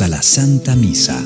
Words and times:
a 0.00 0.08
la 0.08 0.22
Santa 0.22 0.74
Misa. 0.74 1.20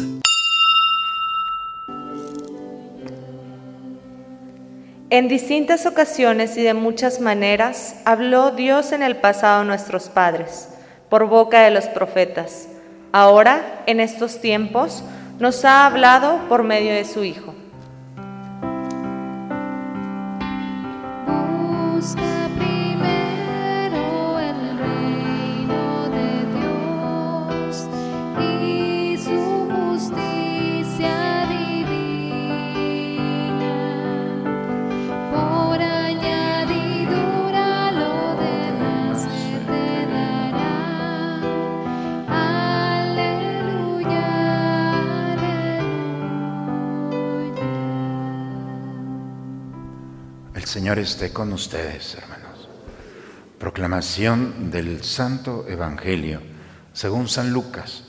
En 5.08 5.28
distintas 5.28 5.86
ocasiones 5.86 6.54
y 6.58 6.62
de 6.62 6.74
muchas 6.74 7.20
maneras 7.20 7.96
habló 8.04 8.50
Dios 8.50 8.92
en 8.92 9.02
el 9.02 9.16
pasado 9.16 9.62
a 9.62 9.64
nuestros 9.64 10.10
padres, 10.10 10.68
por 11.08 11.28
boca 11.28 11.62
de 11.62 11.70
los 11.70 11.86
profetas. 11.86 12.68
Ahora, 13.12 13.84
en 13.86 14.00
estos 14.00 14.40
tiempos, 14.42 15.02
nos 15.38 15.64
ha 15.64 15.86
hablado 15.86 16.46
por 16.48 16.62
medio 16.62 16.92
de 16.92 17.06
su 17.06 17.24
Hijo. 17.24 17.54
Señor 50.68 50.98
esté 50.98 51.32
con 51.32 51.50
ustedes, 51.54 52.14
hermanos. 52.14 52.68
Proclamación 53.58 54.70
del 54.70 55.02
Santo 55.02 55.64
Evangelio 55.66 56.42
según 56.92 57.26
San 57.26 57.54
Lucas. 57.54 58.04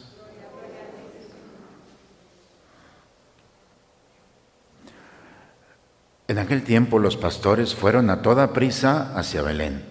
En 6.28 6.38
aquel 6.38 6.64
tiempo 6.66 7.00
los 7.00 7.16
pastores 7.16 7.74
fueron 7.74 8.10
a 8.10 8.22
toda 8.22 8.52
prisa 8.52 9.18
hacia 9.18 9.42
Belén 9.42 9.82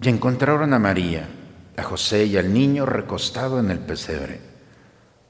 y 0.00 0.08
encontraron 0.08 0.74
a 0.74 0.80
María, 0.80 1.28
a 1.76 1.84
José 1.84 2.24
y 2.24 2.36
al 2.36 2.52
niño 2.52 2.84
recostado 2.84 3.60
en 3.60 3.70
el 3.70 3.78
pesebre. 3.78 4.40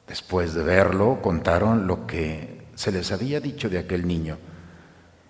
Después 0.09 0.55
de 0.55 0.63
verlo, 0.63 1.21
contaron 1.21 1.87
lo 1.87 2.07
que 2.07 2.65
se 2.75 2.93
les 2.93 3.13
había 3.13 3.41
dicho 3.41 3.69
de 3.69 3.77
aquel 3.79 4.07
niño 4.09 4.39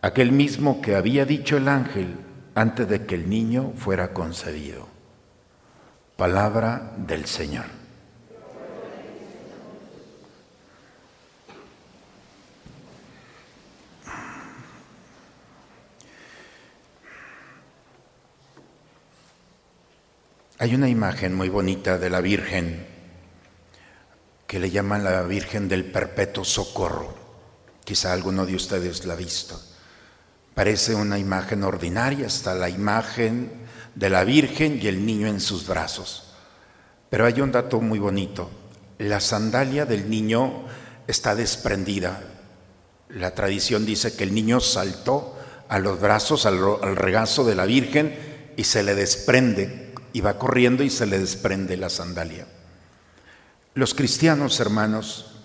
aquel 0.00 0.32
mismo 0.32 0.80
que 0.80 0.94
había 0.94 1.24
dicho 1.24 1.56
el 1.56 1.68
ángel 1.68 2.16
antes 2.54 2.88
de 2.88 3.06
que 3.06 3.14
el 3.14 3.28
niño 3.28 3.72
fuera 3.76 4.12
concebido. 4.12 4.88
Palabra 6.16 6.92
del 6.96 7.26
Señor. 7.26 7.66
Hay 20.60 20.74
una 20.74 20.88
imagen 20.88 21.34
muy 21.34 21.48
bonita 21.48 21.98
de 21.98 22.10
la 22.10 22.20
Virgen 22.20 22.84
que 24.48 24.58
le 24.58 24.70
llaman 24.70 25.04
la 25.04 25.22
Virgen 25.22 25.68
del 25.68 25.84
Perpetuo 25.84 26.44
Socorro. 26.44 27.14
Quizá 27.84 28.12
alguno 28.12 28.44
de 28.44 28.56
ustedes 28.56 29.04
la 29.04 29.12
ha 29.12 29.16
visto. 29.16 29.60
Parece 30.58 30.96
una 30.96 31.20
imagen 31.20 31.62
ordinaria, 31.62 32.26
está 32.26 32.52
la 32.52 32.68
imagen 32.68 33.48
de 33.94 34.10
la 34.10 34.24
Virgen 34.24 34.80
y 34.82 34.88
el 34.88 35.06
niño 35.06 35.28
en 35.28 35.38
sus 35.38 35.64
brazos. 35.68 36.32
Pero 37.08 37.26
hay 37.26 37.40
un 37.40 37.52
dato 37.52 37.80
muy 37.80 38.00
bonito. 38.00 38.50
La 38.98 39.20
sandalia 39.20 39.86
del 39.86 40.10
niño 40.10 40.64
está 41.06 41.36
desprendida. 41.36 42.24
La 43.08 43.36
tradición 43.36 43.86
dice 43.86 44.16
que 44.16 44.24
el 44.24 44.34
niño 44.34 44.58
saltó 44.58 45.38
a 45.68 45.78
los 45.78 46.00
brazos, 46.00 46.44
al, 46.44 46.58
regazo 46.96 47.44
de 47.44 47.54
la 47.54 47.64
Virgen 47.64 48.18
y 48.56 48.64
se 48.64 48.82
le 48.82 48.96
desprende, 48.96 49.94
y 50.12 50.22
va 50.22 50.40
corriendo 50.40 50.82
y 50.82 50.90
se 50.90 51.06
le 51.06 51.20
desprende 51.20 51.76
la 51.76 51.88
sandalia. 51.88 52.48
Los 53.74 53.94
cristianos, 53.94 54.58
hermanos, 54.58 55.36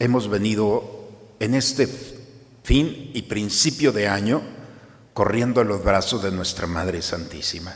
hemos 0.00 0.28
venido 0.28 1.10
en 1.38 1.54
este 1.54 1.86
fin 2.68 3.10
y 3.14 3.22
principio 3.22 3.92
de 3.92 4.08
año 4.08 4.42
corriendo 5.14 5.62
a 5.62 5.64
los 5.64 5.82
brazos 5.82 6.22
de 6.22 6.30
nuestra 6.30 6.66
Madre 6.66 7.00
Santísima. 7.00 7.74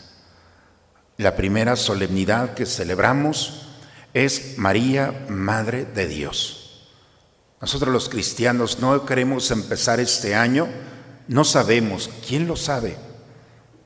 La 1.16 1.34
primera 1.34 1.76
solemnidad 1.76 2.52
que 2.52 2.66
celebramos 2.66 3.68
es 4.12 4.58
María, 4.58 5.24
Madre 5.30 5.86
de 5.86 6.08
Dios. 6.08 6.90
Nosotros 7.58 7.90
los 7.90 8.10
cristianos 8.10 8.80
no 8.80 9.06
queremos 9.06 9.50
empezar 9.50 9.98
este 9.98 10.34
año, 10.34 10.68
no 11.26 11.44
sabemos, 11.44 12.10
¿quién 12.28 12.46
lo 12.46 12.54
sabe? 12.54 12.98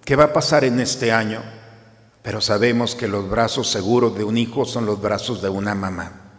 ¿Qué 0.04 0.16
va 0.16 0.24
a 0.24 0.32
pasar 0.32 0.64
en 0.64 0.80
este 0.80 1.12
año? 1.12 1.40
Pero 2.24 2.40
sabemos 2.40 2.96
que 2.96 3.06
los 3.06 3.30
brazos 3.30 3.70
seguros 3.70 4.18
de 4.18 4.24
un 4.24 4.36
hijo 4.36 4.64
son 4.64 4.86
los 4.86 5.00
brazos 5.00 5.40
de 5.40 5.50
una 5.50 5.76
mamá. 5.76 6.32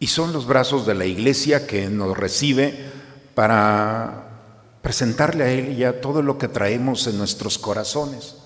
Y 0.00 0.08
son 0.08 0.32
los 0.32 0.48
brazos 0.48 0.84
de 0.84 0.94
la 0.94 1.06
iglesia 1.06 1.68
que 1.68 1.88
nos 1.88 2.16
recibe 2.18 3.05
para 3.36 4.80
presentarle 4.80 5.44
a 5.44 5.50
Él 5.50 5.76
ya 5.76 6.00
todo 6.00 6.22
lo 6.22 6.38
que 6.38 6.48
traemos 6.48 7.06
en 7.06 7.18
nuestros 7.18 7.58
corazones. 7.58 8.36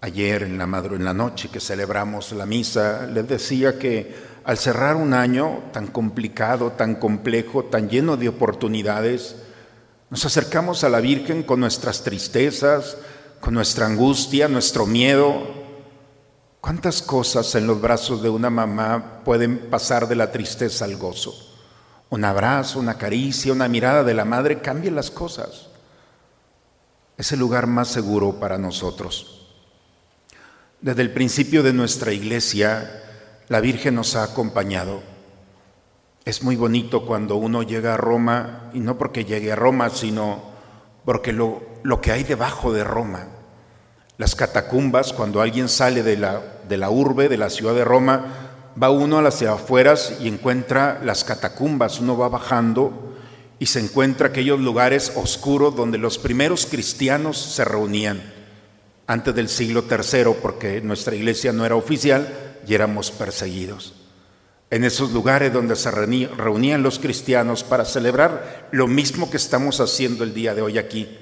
Ayer 0.00 0.42
en 0.42 0.58
la, 0.58 0.64
en 0.64 1.04
la 1.04 1.14
noche 1.14 1.48
que 1.48 1.60
celebramos 1.60 2.32
la 2.32 2.44
misa, 2.44 3.06
les 3.06 3.28
decía 3.28 3.78
que 3.78 4.16
al 4.42 4.58
cerrar 4.58 4.96
un 4.96 5.14
año 5.14 5.70
tan 5.72 5.86
complicado, 5.86 6.72
tan 6.72 6.96
complejo, 6.96 7.66
tan 7.66 7.88
lleno 7.88 8.16
de 8.16 8.30
oportunidades, 8.30 9.36
nos 10.10 10.24
acercamos 10.24 10.82
a 10.82 10.88
la 10.88 10.98
Virgen 10.98 11.44
con 11.44 11.60
nuestras 11.60 12.02
tristezas, 12.02 12.96
con 13.38 13.54
nuestra 13.54 13.86
angustia, 13.86 14.48
nuestro 14.48 14.86
miedo. 14.86 15.40
¿Cuántas 16.60 17.00
cosas 17.00 17.54
en 17.54 17.68
los 17.68 17.80
brazos 17.80 18.24
de 18.24 18.28
una 18.28 18.50
mamá 18.50 19.20
pueden 19.24 19.70
pasar 19.70 20.08
de 20.08 20.16
la 20.16 20.32
tristeza 20.32 20.84
al 20.84 20.96
gozo? 20.96 21.51
Un 22.12 22.26
abrazo, 22.26 22.78
una 22.78 22.98
caricia, 22.98 23.54
una 23.54 23.68
mirada 23.68 24.04
de 24.04 24.12
la 24.12 24.26
madre 24.26 24.60
cambia 24.60 24.90
las 24.90 25.10
cosas. 25.10 25.68
Es 27.16 27.32
el 27.32 27.38
lugar 27.38 27.66
más 27.66 27.88
seguro 27.88 28.38
para 28.38 28.58
nosotros. 28.58 29.48
Desde 30.82 31.00
el 31.00 31.10
principio 31.10 31.62
de 31.62 31.72
nuestra 31.72 32.12
iglesia, 32.12 33.02
la 33.48 33.60
Virgen 33.60 33.94
nos 33.94 34.14
ha 34.14 34.24
acompañado. 34.24 35.02
Es 36.26 36.42
muy 36.42 36.54
bonito 36.54 37.06
cuando 37.06 37.36
uno 37.36 37.62
llega 37.62 37.94
a 37.94 37.96
Roma, 37.96 38.68
y 38.74 38.80
no 38.80 38.98
porque 38.98 39.24
llegue 39.24 39.50
a 39.50 39.56
Roma, 39.56 39.88
sino 39.88 40.42
porque 41.06 41.32
lo, 41.32 41.62
lo 41.82 42.02
que 42.02 42.12
hay 42.12 42.24
debajo 42.24 42.74
de 42.74 42.84
Roma, 42.84 43.28
las 44.18 44.34
catacumbas, 44.34 45.14
cuando 45.14 45.40
alguien 45.40 45.66
sale 45.66 46.02
de 46.02 46.18
la, 46.18 46.42
de 46.68 46.76
la 46.76 46.90
urbe, 46.90 47.30
de 47.30 47.38
la 47.38 47.48
ciudad 47.48 47.74
de 47.74 47.86
Roma, 47.86 48.51
va 48.80 48.90
uno 48.90 49.18
a 49.18 49.22
las 49.22 49.42
afueras 49.42 50.14
y 50.20 50.28
encuentra 50.28 51.00
las 51.04 51.24
catacumbas, 51.24 52.00
uno 52.00 52.16
va 52.16 52.28
bajando 52.28 53.14
y 53.58 53.66
se 53.66 53.80
encuentra 53.80 54.28
aquellos 54.28 54.60
lugares 54.60 55.12
oscuros 55.14 55.76
donde 55.76 55.98
los 55.98 56.18
primeros 56.18 56.66
cristianos 56.66 57.38
se 57.38 57.64
reunían 57.64 58.22
antes 59.06 59.34
del 59.34 59.48
siglo 59.48 59.84
III, 59.90 60.34
porque 60.40 60.80
nuestra 60.80 61.14
iglesia 61.14 61.52
no 61.52 61.66
era 61.66 61.76
oficial 61.76 62.60
y 62.66 62.74
éramos 62.74 63.10
perseguidos. 63.10 63.94
En 64.70 64.84
esos 64.84 65.12
lugares 65.12 65.52
donde 65.52 65.76
se 65.76 65.90
reunían 65.90 66.82
los 66.82 66.98
cristianos 66.98 67.62
para 67.62 67.84
celebrar 67.84 68.68
lo 68.72 68.86
mismo 68.86 69.30
que 69.30 69.36
estamos 69.36 69.80
haciendo 69.80 70.24
el 70.24 70.32
día 70.32 70.54
de 70.54 70.62
hoy 70.62 70.78
aquí. 70.78 71.18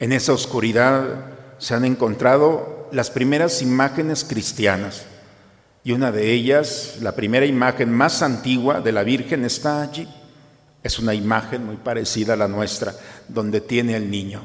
En 0.00 0.12
esa 0.12 0.32
oscuridad 0.32 1.26
se 1.58 1.74
han 1.74 1.84
encontrado 1.84 2.88
las 2.90 3.10
primeras 3.10 3.62
imágenes 3.62 4.24
cristianas 4.24 5.06
y 5.84 5.92
una 5.92 6.12
de 6.12 6.32
ellas, 6.32 6.98
la 7.00 7.16
primera 7.16 7.44
imagen 7.44 7.90
más 7.92 8.22
antigua 8.22 8.80
de 8.80 8.92
la 8.92 9.02
Virgen 9.02 9.44
está 9.44 9.82
allí. 9.82 10.08
Es 10.82 10.98
una 10.98 11.14
imagen 11.14 11.66
muy 11.66 11.76
parecida 11.76 12.34
a 12.34 12.36
la 12.36 12.48
nuestra, 12.48 12.94
donde 13.28 13.60
tiene 13.60 13.96
el 13.96 14.10
niño. 14.10 14.42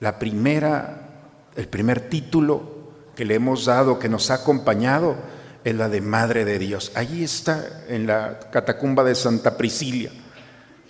La 0.00 0.18
primera, 0.18 1.08
el 1.56 1.68
primer 1.68 2.08
título 2.08 2.76
que 3.14 3.26
le 3.26 3.34
hemos 3.34 3.66
dado, 3.66 3.98
que 3.98 4.08
nos 4.08 4.30
ha 4.30 4.34
acompañado 4.34 5.16
es 5.62 5.74
la 5.74 5.88
de 5.90 6.00
Madre 6.00 6.44
de 6.44 6.58
Dios. 6.58 6.92
Allí 6.94 7.24
está 7.24 7.84
en 7.88 8.06
la 8.06 8.38
catacumba 8.50 9.04
de 9.04 9.14
Santa 9.14 9.58
Priscilia. 9.58 10.10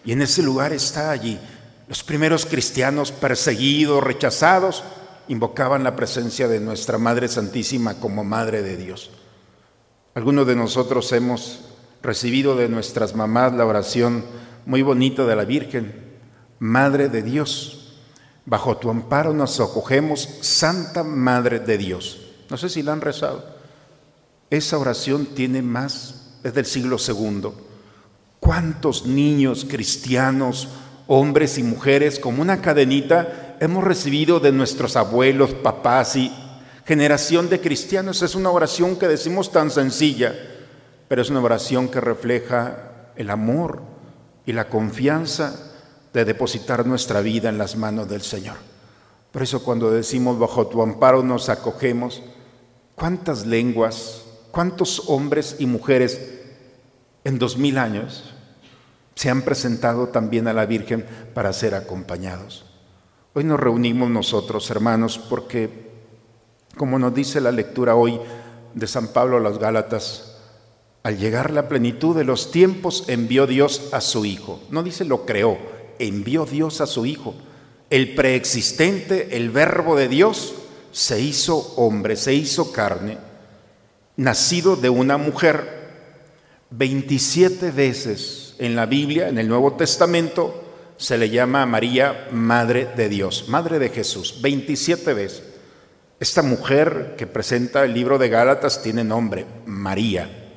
Y 0.04 0.12
en 0.12 0.22
ese 0.22 0.42
lugar 0.42 0.72
está 0.72 1.10
allí. 1.10 1.38
Los 1.88 2.04
primeros 2.04 2.46
cristianos 2.46 3.10
perseguidos, 3.10 4.02
rechazados, 4.02 4.84
invocaban 5.26 5.82
la 5.82 5.96
presencia 5.96 6.46
de 6.46 6.60
nuestra 6.60 6.98
Madre 6.98 7.26
Santísima 7.26 7.94
como 7.94 8.22
Madre 8.22 8.62
de 8.62 8.76
Dios. 8.76 9.10
Algunos 10.16 10.46
de 10.46 10.56
nosotros 10.56 11.12
hemos 11.12 11.60
recibido 12.02 12.56
de 12.56 12.70
nuestras 12.70 13.14
mamás 13.14 13.52
la 13.52 13.66
oración 13.66 14.24
muy 14.64 14.80
bonita 14.80 15.26
de 15.26 15.36
la 15.36 15.44
Virgen, 15.44 15.94
Madre 16.58 17.10
de 17.10 17.22
Dios. 17.22 17.98
Bajo 18.46 18.78
tu 18.78 18.88
amparo 18.88 19.34
nos 19.34 19.60
acogemos, 19.60 20.26
Santa 20.40 21.04
Madre 21.04 21.60
de 21.60 21.76
Dios. 21.76 22.28
No 22.48 22.56
sé 22.56 22.70
si 22.70 22.82
la 22.82 22.94
han 22.94 23.02
rezado. 23.02 23.44
Esa 24.48 24.78
oración 24.78 25.26
tiene 25.26 25.60
más, 25.60 26.38
es 26.42 26.54
del 26.54 26.64
siglo 26.64 26.96
segundo. 26.96 27.54
¿Cuántos 28.40 29.04
niños 29.04 29.66
cristianos, 29.68 30.70
hombres 31.08 31.58
y 31.58 31.62
mujeres, 31.62 32.18
como 32.18 32.40
una 32.40 32.62
cadenita, 32.62 33.58
hemos 33.60 33.84
recibido 33.84 34.40
de 34.40 34.52
nuestros 34.52 34.96
abuelos, 34.96 35.52
papás 35.52 36.16
y 36.16 36.32
generación 36.86 37.50
de 37.50 37.60
cristianos? 37.60 38.22
Es 38.22 38.34
una 38.34 38.50
oración 38.50 38.96
que 38.96 39.08
decimos 39.08 39.52
tan 39.52 39.70
sencilla, 39.70 40.34
pero 41.08 41.20
es 41.20 41.30
una 41.30 41.42
oración 41.42 41.88
que 41.88 42.00
refleja 42.00 43.10
el 43.16 43.30
amor 43.30 43.82
y 44.46 44.52
la 44.52 44.68
confianza 44.68 45.74
de 46.12 46.24
depositar 46.24 46.86
nuestra 46.86 47.20
vida 47.20 47.48
en 47.48 47.58
las 47.58 47.76
manos 47.76 48.08
del 48.08 48.22
Señor. 48.22 48.56
Por 49.32 49.42
eso 49.42 49.62
cuando 49.62 49.90
decimos 49.90 50.38
bajo 50.38 50.66
tu 50.68 50.80
amparo 50.82 51.22
nos 51.22 51.48
acogemos, 51.50 52.22
¿cuántas 52.94 53.44
lenguas 53.44 54.22
¿Cuántos 54.56 55.10
hombres 55.10 55.56
y 55.58 55.66
mujeres 55.66 56.18
en 57.24 57.38
dos 57.38 57.58
mil 57.58 57.76
años 57.76 58.32
se 59.14 59.28
han 59.28 59.42
presentado 59.42 60.08
también 60.08 60.48
a 60.48 60.54
la 60.54 60.64
Virgen 60.64 61.04
para 61.34 61.52
ser 61.52 61.74
acompañados? 61.74 62.64
Hoy 63.34 63.44
nos 63.44 63.60
reunimos 63.60 64.08
nosotros, 64.08 64.70
hermanos, 64.70 65.18
porque, 65.18 65.85
como 66.76 66.98
nos 66.98 67.14
dice 67.14 67.40
la 67.40 67.52
lectura 67.52 67.94
hoy 67.94 68.20
de 68.74 68.86
San 68.86 69.08
Pablo 69.08 69.38
a 69.38 69.40
los 69.40 69.58
Gálatas, 69.58 70.36
al 71.02 71.18
llegar 71.18 71.50
la 71.50 71.68
plenitud 71.68 72.16
de 72.16 72.24
los 72.24 72.50
tiempos 72.50 73.04
envió 73.06 73.46
Dios 73.46 73.90
a 73.92 74.00
su 74.00 74.24
Hijo. 74.24 74.60
No 74.70 74.82
dice 74.82 75.04
lo 75.04 75.24
creó, 75.24 75.58
envió 75.98 76.46
Dios 76.46 76.80
a 76.80 76.86
su 76.86 77.06
Hijo. 77.06 77.34
El 77.90 78.14
preexistente, 78.14 79.36
el 79.36 79.50
verbo 79.50 79.96
de 79.96 80.08
Dios, 80.08 80.54
se 80.90 81.20
hizo 81.20 81.74
hombre, 81.76 82.16
se 82.16 82.34
hizo 82.34 82.72
carne 82.72 83.18
nacido 84.16 84.76
de 84.76 84.88
una 84.88 85.16
mujer. 85.16 85.76
27 86.70 87.70
veces 87.70 88.54
en 88.58 88.74
la 88.74 88.86
Biblia, 88.86 89.28
en 89.28 89.38
el 89.38 89.48
Nuevo 89.48 89.74
Testamento, 89.74 90.64
se 90.96 91.16
le 91.16 91.30
llama 91.30 91.62
a 91.62 91.66
María 91.66 92.28
Madre 92.32 92.88
de 92.96 93.08
Dios, 93.08 93.48
Madre 93.48 93.78
de 93.78 93.90
Jesús, 93.90 94.40
27 94.40 95.14
veces. 95.14 95.42
Esta 96.18 96.42
mujer 96.42 97.14
que 97.18 97.26
presenta 97.26 97.84
el 97.84 97.94
libro 97.94 98.18
de 98.18 98.28
Gálatas 98.28 98.82
tiene 98.82 99.04
nombre, 99.04 99.44
María. 99.66 100.54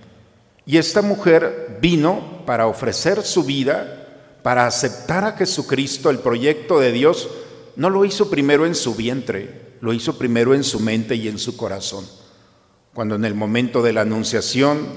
Y 0.65 0.77
esta 0.77 1.01
mujer 1.01 1.77
vino 1.81 2.43
para 2.45 2.67
ofrecer 2.67 3.23
su 3.23 3.43
vida, 3.43 4.07
para 4.43 4.65
aceptar 4.65 5.25
a 5.25 5.33
Jesucristo, 5.33 6.09
el 6.09 6.19
proyecto 6.19 6.79
de 6.79 6.91
Dios. 6.91 7.29
No 7.75 7.89
lo 7.89 8.05
hizo 8.05 8.29
primero 8.29 8.65
en 8.65 8.75
su 8.75 8.95
vientre, 8.95 9.75
lo 9.81 9.93
hizo 9.93 10.17
primero 10.17 10.53
en 10.53 10.63
su 10.63 10.79
mente 10.79 11.15
y 11.15 11.27
en 11.27 11.39
su 11.39 11.57
corazón 11.57 12.05
cuando 12.93 13.15
en 13.15 13.25
el 13.25 13.35
momento 13.35 13.81
de 13.81 13.93
la 13.93 14.01
anunciación 14.01 14.87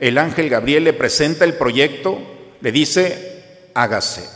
el 0.00 0.18
ángel 0.18 0.48
Gabriel 0.48 0.84
le 0.84 0.92
presenta 0.92 1.44
el 1.44 1.54
proyecto, 1.54 2.18
le 2.60 2.72
dice, 2.72 3.70
hágase, 3.74 4.28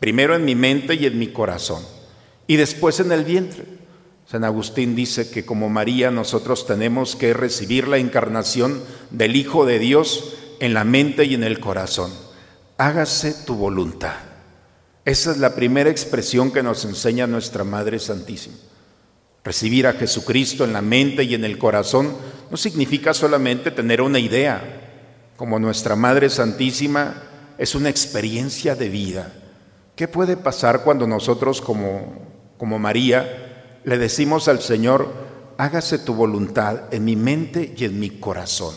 primero 0.00 0.34
en 0.34 0.44
mi 0.44 0.56
mente 0.56 0.94
y 0.94 1.06
en 1.06 1.18
mi 1.18 1.28
corazón, 1.28 1.84
y 2.48 2.56
después 2.56 2.98
en 2.98 3.12
el 3.12 3.24
vientre. 3.24 3.64
San 4.30 4.44
Agustín 4.44 4.94
dice 4.94 5.30
que 5.30 5.46
como 5.46 5.70
María 5.70 6.10
nosotros 6.10 6.66
tenemos 6.66 7.16
que 7.16 7.32
recibir 7.32 7.88
la 7.88 7.96
encarnación 7.96 8.82
del 9.10 9.36
Hijo 9.36 9.64
de 9.64 9.78
Dios 9.78 10.34
en 10.60 10.74
la 10.74 10.84
mente 10.84 11.24
y 11.24 11.32
en 11.32 11.44
el 11.44 11.60
corazón. 11.60 12.12
Hágase 12.76 13.32
tu 13.46 13.54
voluntad. 13.54 14.16
Esa 15.06 15.30
es 15.30 15.38
la 15.38 15.54
primera 15.54 15.88
expresión 15.88 16.52
que 16.52 16.62
nos 16.62 16.84
enseña 16.84 17.26
nuestra 17.26 17.64
Madre 17.64 17.98
Santísima. 17.98 18.56
Recibir 19.44 19.86
a 19.86 19.94
Jesucristo 19.94 20.62
en 20.64 20.74
la 20.74 20.82
mente 20.82 21.24
y 21.24 21.32
en 21.32 21.46
el 21.46 21.56
corazón 21.56 22.14
no 22.50 22.58
significa 22.58 23.14
solamente 23.14 23.70
tener 23.70 24.02
una 24.02 24.18
idea, 24.18 25.30
como 25.38 25.58
nuestra 25.58 25.96
Madre 25.96 26.28
Santísima 26.28 27.22
es 27.56 27.74
una 27.74 27.88
experiencia 27.88 28.74
de 28.74 28.90
vida. 28.90 29.32
¿Qué 29.96 30.06
puede 30.06 30.36
pasar 30.36 30.84
cuando 30.84 31.06
nosotros 31.06 31.62
como, 31.62 32.26
como 32.58 32.78
María 32.78 33.46
le 33.84 33.98
decimos 33.98 34.48
al 34.48 34.60
Señor, 34.60 35.12
hágase 35.56 35.98
tu 35.98 36.14
voluntad 36.14 36.92
en 36.92 37.04
mi 37.04 37.16
mente 37.16 37.74
y 37.76 37.84
en 37.84 37.98
mi 37.98 38.10
corazón? 38.10 38.74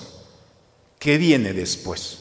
¿Qué 0.99 1.17
viene 1.17 1.53
después? 1.53 2.19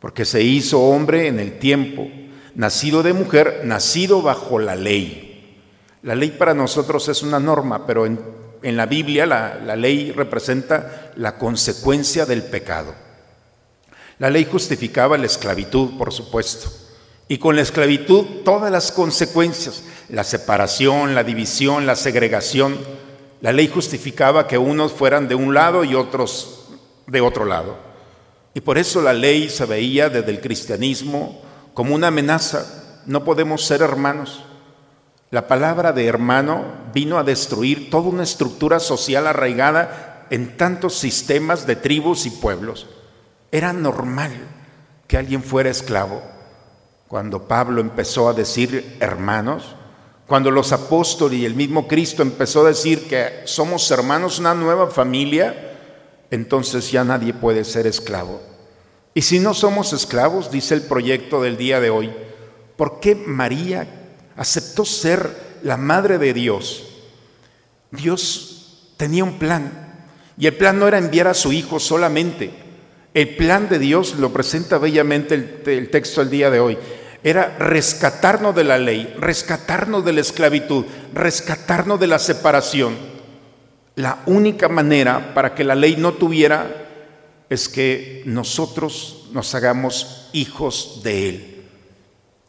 Porque 0.00 0.24
se 0.24 0.42
hizo 0.42 0.80
hombre 0.80 1.28
en 1.28 1.40
el 1.40 1.58
tiempo, 1.58 2.08
nacido 2.54 3.02
de 3.02 3.12
mujer, 3.12 3.62
nacido 3.64 4.22
bajo 4.22 4.58
la 4.58 4.76
ley. 4.76 5.62
La 6.02 6.14
ley 6.14 6.30
para 6.30 6.54
nosotros 6.54 7.08
es 7.08 7.22
una 7.22 7.40
norma, 7.40 7.86
pero 7.86 8.06
en 8.06 8.18
en 8.66 8.76
la 8.76 8.86
Biblia 8.86 9.26
la, 9.26 9.76
ley 9.76 10.10
representa 10.10 11.12
la 11.14 11.38
consecuencia 11.38 12.26
del 12.26 12.42
pecado. 12.42 12.94
La 14.18 14.28
ley 14.28 14.44
justificaba 14.44 15.18
la 15.18 15.26
esclavitud, 15.26 15.96
por 15.98 16.12
supuesto, 16.12 16.68
y 17.28 17.38
con 17.38 17.56
la 17.56 17.62
esclavitud 17.62 18.24
todas 18.44 18.70
las 18.70 18.92
consecuencias, 18.92 19.82
la 20.08 20.22
separación, 20.22 21.14
la 21.14 21.24
división, 21.24 21.86
la 21.86 21.96
segregación. 21.96 22.78
La 23.40 23.52
ley 23.52 23.68
justificaba 23.68 24.46
que 24.46 24.58
unos 24.58 24.92
fueran 24.92 25.28
de 25.28 25.34
un 25.34 25.52
lado 25.52 25.84
y 25.84 25.94
otros 25.94 26.68
de 27.06 27.20
otro 27.20 27.44
lado. 27.44 27.76
Y 28.54 28.60
por 28.60 28.78
eso 28.78 29.02
la 29.02 29.12
ley 29.12 29.50
se 29.50 29.66
veía 29.66 30.08
desde 30.08 30.30
el 30.30 30.40
cristianismo 30.40 31.42
como 31.74 31.94
una 31.94 32.08
amenaza. 32.08 33.02
No 33.06 33.24
podemos 33.24 33.64
ser 33.64 33.82
hermanos. 33.82 34.44
La 35.30 35.48
palabra 35.48 35.92
de 35.92 36.06
hermano 36.06 36.64
vino 36.94 37.18
a 37.18 37.24
destruir 37.24 37.90
toda 37.90 38.08
una 38.08 38.22
estructura 38.22 38.78
social 38.80 39.26
arraigada 39.26 40.26
en 40.30 40.56
tantos 40.56 40.94
sistemas 40.94 41.66
de 41.66 41.76
tribus 41.76 42.24
y 42.26 42.30
pueblos. 42.30 42.86
Era 43.50 43.72
normal 43.72 44.32
que 45.06 45.18
alguien 45.18 45.42
fuera 45.42 45.68
esclavo. 45.68 46.22
Cuando 47.08 47.46
Pablo 47.46 47.80
empezó 47.80 48.28
a 48.28 48.32
decir 48.32 48.96
hermanos, 49.00 49.76
cuando 50.26 50.50
los 50.50 50.72
apóstoles 50.72 51.38
y 51.38 51.44
el 51.44 51.54
mismo 51.54 51.86
Cristo 51.86 52.22
empezó 52.22 52.64
a 52.64 52.68
decir 52.68 53.06
que 53.06 53.42
somos 53.44 53.88
hermanos, 53.90 54.38
una 54.38 54.54
nueva 54.54 54.88
familia, 54.90 55.76
entonces 56.30 56.90
ya 56.90 57.04
nadie 57.04 57.32
puede 57.32 57.64
ser 57.64 57.86
esclavo. 57.86 58.40
Y 59.14 59.22
si 59.22 59.38
no 59.38 59.54
somos 59.54 59.92
esclavos, 59.92 60.50
dice 60.50 60.74
el 60.74 60.82
proyecto 60.82 61.40
del 61.40 61.56
día 61.56 61.80
de 61.80 61.90
hoy, 61.90 62.12
¿por 62.76 63.00
qué 63.00 63.14
María 63.14 63.86
aceptó 64.36 64.84
ser 64.84 65.46
la 65.62 65.76
madre 65.76 66.18
de 66.18 66.32
Dios, 66.32 66.84
Dios 67.90 68.92
tenía 68.96 69.24
un 69.24 69.38
plan. 69.38 70.06
Y 70.38 70.46
el 70.46 70.56
plan 70.56 70.78
no 70.78 70.86
era 70.86 70.98
enviar 70.98 71.28
a 71.28 71.34
su 71.34 71.52
hijo 71.52 71.80
solamente. 71.80 72.65
El 73.16 73.30
plan 73.30 73.66
de 73.70 73.78
Dios 73.78 74.16
lo 74.18 74.30
presenta 74.30 74.76
bellamente 74.76 75.34
el, 75.64 75.88
texto 75.88 76.20
del 76.20 76.28
día 76.28 76.50
de 76.50 76.60
hoy. 76.60 76.76
Era 77.24 77.56
rescatarnos 77.58 78.54
de 78.54 78.62
la 78.62 78.76
ley, 78.76 79.10
rescatarnos 79.18 80.04
de 80.04 80.12
la 80.12 80.20
esclavitud, 80.20 80.84
rescatarnos 81.14 81.98
de 81.98 82.08
la 82.08 82.18
separación. 82.18 82.94
La 83.94 84.22
única 84.26 84.68
manera 84.68 85.32
para 85.32 85.54
que 85.54 85.64
la 85.64 85.74
ley 85.74 85.96
no 85.96 86.12
tuviera 86.12 86.88
es 87.48 87.70
que 87.70 88.22
nosotros 88.26 89.30
nos 89.32 89.54
hagamos 89.54 90.28
hijos 90.34 91.00
de 91.02 91.28
Él. 91.30 91.64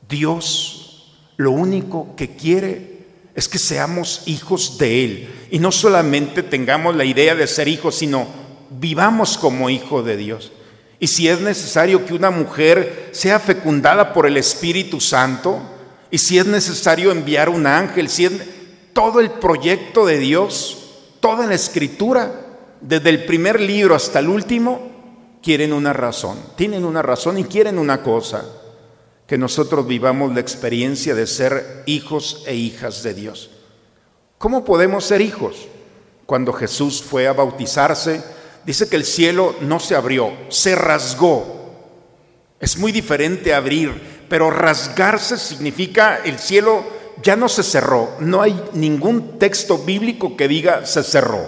Dios 0.10 1.14
lo 1.38 1.52
único 1.52 2.14
que 2.18 2.36
quiere 2.36 3.06
es 3.36 3.48
que 3.48 3.58
seamos 3.58 4.24
hijos 4.26 4.78
de 4.78 5.06
Él 5.06 5.30
y 5.50 5.60
no 5.60 5.72
solamente 5.72 6.44
tengamos 6.44 6.94
la 6.94 7.06
idea 7.06 7.36
de 7.36 7.48
ser 7.48 7.70
hijos, 7.70 7.96
sino 7.96 8.28
vivamos 8.70 9.38
como 9.38 9.70
hijo 9.70 10.04
de 10.04 10.18
Dios. 10.18 10.52
Y 11.00 11.08
si 11.08 11.28
es 11.28 11.40
necesario 11.42 12.06
que 12.06 12.14
una 12.14 12.32
mujer 12.32 13.10
sea 13.12 13.40
fecundada 13.40 14.14
por 14.14 14.26
el 14.26 14.38
Espíritu 14.38 15.00
Santo, 15.00 15.62
y 16.10 16.18
si 16.18 16.38
es 16.38 16.46
necesario 16.46 17.12
enviar 17.12 17.50
un 17.50 17.68
ángel, 17.68 18.10
si 18.10 18.26
es 18.26 18.34
todo 18.94 19.20
el 19.20 19.32
proyecto 19.32 20.06
de 20.06 20.18
Dios, 20.18 20.78
toda 21.20 21.46
la 21.46 21.56
escritura, 21.56 22.32
desde 22.82 23.10
el 23.10 23.26
primer 23.26 23.60
libro 23.60 23.96
hasta 23.96 24.20
el 24.20 24.30
último, 24.30 25.38
quieren 25.44 25.74
una 25.74 25.94
razón, 25.94 26.38
tienen 26.56 26.86
una 26.86 27.02
razón 27.02 27.38
y 27.38 27.44
quieren 27.44 27.78
una 27.78 28.02
cosa 28.02 28.46
que 29.28 29.38
nosotros 29.38 29.86
vivamos 29.86 30.34
la 30.34 30.40
experiencia 30.40 31.14
de 31.14 31.28
ser 31.28 31.84
hijos 31.86 32.44
e 32.48 32.56
hijas 32.56 33.04
de 33.04 33.14
Dios. 33.14 33.50
¿Cómo 34.38 34.64
podemos 34.64 35.04
ser 35.04 35.22
hijos? 35.22 35.68
Cuando 36.26 36.54
Jesús 36.54 37.04
fue 37.04 37.28
a 37.28 37.34
bautizarse, 37.34 38.24
dice 38.68 38.90
que 38.90 38.98
el 38.98 39.06
cielo 39.06 39.56
no 39.62 39.80
se 39.80 39.96
abrió, 39.96 40.34
se 40.50 40.76
rasgó. 40.76 41.56
Es 42.60 42.78
muy 42.78 42.92
diferente 42.92 43.54
abrir, 43.54 44.26
pero 44.28 44.52
rasgarse 44.52 45.38
significa 45.38 46.18
el 46.18 46.38
cielo 46.38 46.84
ya 47.24 47.38
no 47.38 47.48
se 47.48 47.64
cerró. 47.64 48.10
No 48.20 48.42
hay 48.42 48.62
ningún 48.74 49.40
texto 49.40 49.78
bíblico 49.78 50.36
que 50.36 50.50
diga 50.50 50.86
se 50.86 51.02
cerró. 51.02 51.48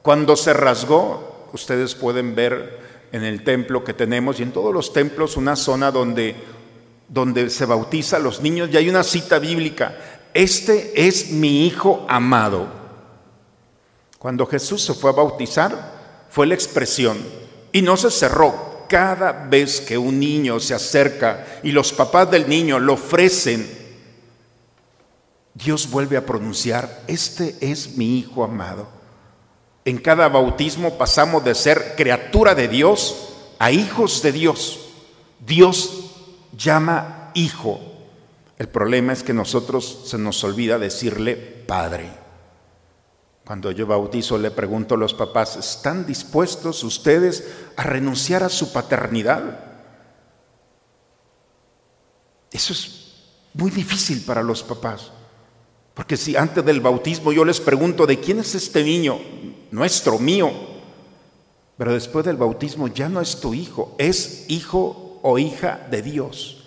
Cuando 0.00 0.34
se 0.34 0.54
rasgó, 0.54 1.48
ustedes 1.52 1.94
pueden 1.94 2.34
ver 2.34 2.80
en 3.12 3.22
el 3.22 3.44
templo 3.44 3.84
que 3.84 3.92
tenemos 3.92 4.40
y 4.40 4.42
en 4.42 4.52
todos 4.52 4.72
los 4.72 4.94
templos 4.94 5.36
una 5.36 5.56
zona 5.56 5.90
donde, 5.90 6.36
donde 7.06 7.50
se 7.50 7.66
bautiza 7.66 8.16
a 8.16 8.20
los 8.20 8.40
niños 8.40 8.70
y 8.72 8.78
hay 8.78 8.88
una 8.88 9.04
cita 9.04 9.38
bíblica. 9.38 9.94
Este 10.32 11.06
es 11.06 11.32
mi 11.32 11.66
hijo 11.66 12.06
amado. 12.08 12.66
Cuando 14.18 14.46
Jesús 14.46 14.82
se 14.82 14.94
fue 14.94 15.10
a 15.10 15.14
bautizar, 15.14 15.89
fue 16.30 16.46
la 16.46 16.54
expresión 16.54 17.18
y 17.72 17.82
no 17.82 17.96
se 17.96 18.10
cerró. 18.10 18.70
Cada 18.88 19.32
vez 19.32 19.80
que 19.80 19.96
un 19.96 20.18
niño 20.18 20.58
se 20.58 20.74
acerca 20.74 21.46
y 21.62 21.70
los 21.70 21.92
papás 21.92 22.30
del 22.30 22.48
niño 22.48 22.80
lo 22.80 22.94
ofrecen, 22.94 23.68
Dios 25.54 25.90
vuelve 25.90 26.16
a 26.16 26.26
pronunciar, 26.26 27.02
este 27.06 27.56
es 27.60 27.96
mi 27.96 28.18
hijo 28.18 28.42
amado. 28.42 28.88
En 29.84 29.98
cada 29.98 30.28
bautismo 30.28 30.98
pasamos 30.98 31.44
de 31.44 31.54
ser 31.54 31.94
criatura 31.96 32.54
de 32.54 32.68
Dios 32.68 33.28
a 33.58 33.70
hijos 33.70 34.22
de 34.22 34.32
Dios. 34.32 34.88
Dios 35.38 36.10
llama 36.56 37.30
hijo. 37.34 37.80
El 38.58 38.68
problema 38.68 39.12
es 39.12 39.22
que 39.22 39.32
nosotros 39.32 40.02
se 40.06 40.18
nos 40.18 40.42
olvida 40.44 40.78
decirle 40.78 41.34
padre. 41.34 42.19
Cuando 43.50 43.72
yo 43.72 43.84
bautizo 43.84 44.38
le 44.38 44.52
pregunto 44.52 44.94
a 44.94 44.98
los 44.98 45.12
papás, 45.12 45.56
¿están 45.56 46.06
dispuestos 46.06 46.84
ustedes 46.84 47.50
a 47.74 47.82
renunciar 47.82 48.44
a 48.44 48.48
su 48.48 48.72
paternidad? 48.72 49.58
Eso 52.52 52.72
es 52.72 53.12
muy 53.54 53.72
difícil 53.72 54.22
para 54.24 54.44
los 54.44 54.62
papás. 54.62 55.10
Porque 55.94 56.16
si 56.16 56.36
antes 56.36 56.64
del 56.64 56.80
bautismo 56.80 57.32
yo 57.32 57.44
les 57.44 57.58
pregunto, 57.58 58.06
¿de 58.06 58.20
quién 58.20 58.38
es 58.38 58.54
este 58.54 58.84
niño? 58.84 59.18
Nuestro, 59.72 60.20
mío. 60.20 60.52
Pero 61.76 61.92
después 61.92 62.24
del 62.24 62.36
bautismo 62.36 62.86
ya 62.86 63.08
no 63.08 63.20
es 63.20 63.40
tu 63.40 63.52
hijo, 63.52 63.96
es 63.98 64.44
hijo 64.46 65.18
o 65.22 65.40
hija 65.40 65.88
de 65.90 66.02
Dios. 66.02 66.66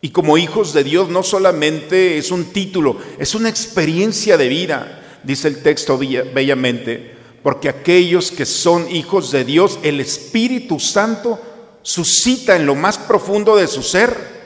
Y 0.00 0.10
como 0.10 0.38
hijos 0.38 0.72
de 0.72 0.82
Dios 0.82 1.08
no 1.08 1.22
solamente 1.22 2.18
es 2.18 2.32
un 2.32 2.46
título, 2.46 2.96
es 3.16 3.36
una 3.36 3.48
experiencia 3.48 4.36
de 4.36 4.48
vida 4.48 4.97
dice 5.24 5.48
el 5.48 5.62
texto 5.62 5.98
bellamente, 5.98 7.16
porque 7.42 7.68
aquellos 7.68 8.30
que 8.30 8.46
son 8.46 8.90
hijos 8.90 9.30
de 9.30 9.44
Dios, 9.44 9.78
el 9.82 10.00
Espíritu 10.00 10.78
Santo 10.80 11.40
suscita 11.82 12.56
en 12.56 12.66
lo 12.66 12.74
más 12.74 12.98
profundo 12.98 13.56
de 13.56 13.66
su 13.66 13.82
ser 13.82 14.38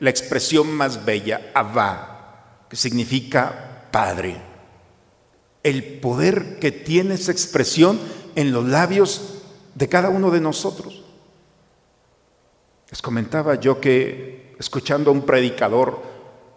la 0.00 0.10
expresión 0.10 0.72
más 0.72 1.04
bella, 1.04 1.50
Abba, 1.54 2.64
que 2.68 2.76
significa 2.76 3.86
Padre. 3.90 4.36
El 5.62 5.82
poder 6.00 6.58
que 6.58 6.70
tiene 6.70 7.14
esa 7.14 7.32
expresión 7.32 7.98
en 8.34 8.52
los 8.52 8.66
labios 8.66 9.34
de 9.74 9.88
cada 9.88 10.08
uno 10.08 10.30
de 10.30 10.40
nosotros. 10.40 11.02
Les 12.90 13.02
comentaba 13.02 13.56
yo 13.56 13.80
que, 13.80 14.54
escuchando 14.58 15.10
a 15.10 15.12
un 15.12 15.26
predicador, 15.26 16.00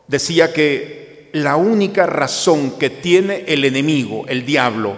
decía 0.08 0.54
que 0.54 1.01
la 1.34 1.56
única 1.56 2.06
razón 2.06 2.72
que 2.72 2.90
tiene 2.90 3.46
el 3.48 3.66
enemigo, 3.66 4.26
el 4.28 4.46
diablo, 4.46 4.96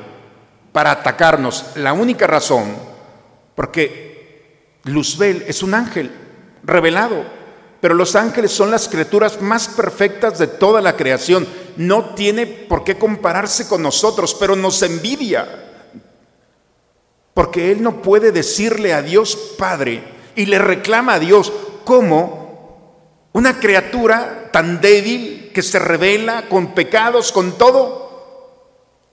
para 0.72 0.92
atacarnos, 0.92 1.66
la 1.76 1.94
única 1.94 2.28
razón, 2.28 2.76
porque 3.56 4.78
Luzbel 4.84 5.46
es 5.48 5.62
un 5.64 5.74
ángel 5.74 6.12
revelado, 6.64 7.24
pero 7.80 7.94
los 7.94 8.16
ángeles 8.16 8.52
son 8.52 8.72
las 8.72 8.88
criaturas 8.88 9.42
más 9.42 9.68
perfectas 9.68 10.40
de 10.40 10.48
toda 10.48 10.82
la 10.82 10.96
creación. 10.96 11.48
No 11.76 12.16
tiene 12.16 12.48
por 12.48 12.84
qué 12.84 12.98
compararse 12.98 13.68
con 13.68 13.84
nosotros, 13.84 14.36
pero 14.40 14.56
nos 14.56 14.82
envidia, 14.82 15.72
porque 17.34 17.72
él 17.72 17.84
no 17.84 18.02
puede 18.02 18.32
decirle 18.32 18.94
a 18.94 19.02
Dios 19.02 19.36
Padre 19.58 20.04
y 20.36 20.46
le 20.46 20.60
reclama 20.60 21.16
a 21.16 21.20
Dios 21.20 21.52
como 21.84 23.30
una 23.34 23.60
criatura 23.60 24.50
tan 24.52 24.80
débil 24.80 25.43
que 25.54 25.62
se 25.62 25.80
revela 25.80 26.50
con 26.50 26.74
pecados, 26.74 27.32
con 27.32 27.58
todo, 27.58 28.04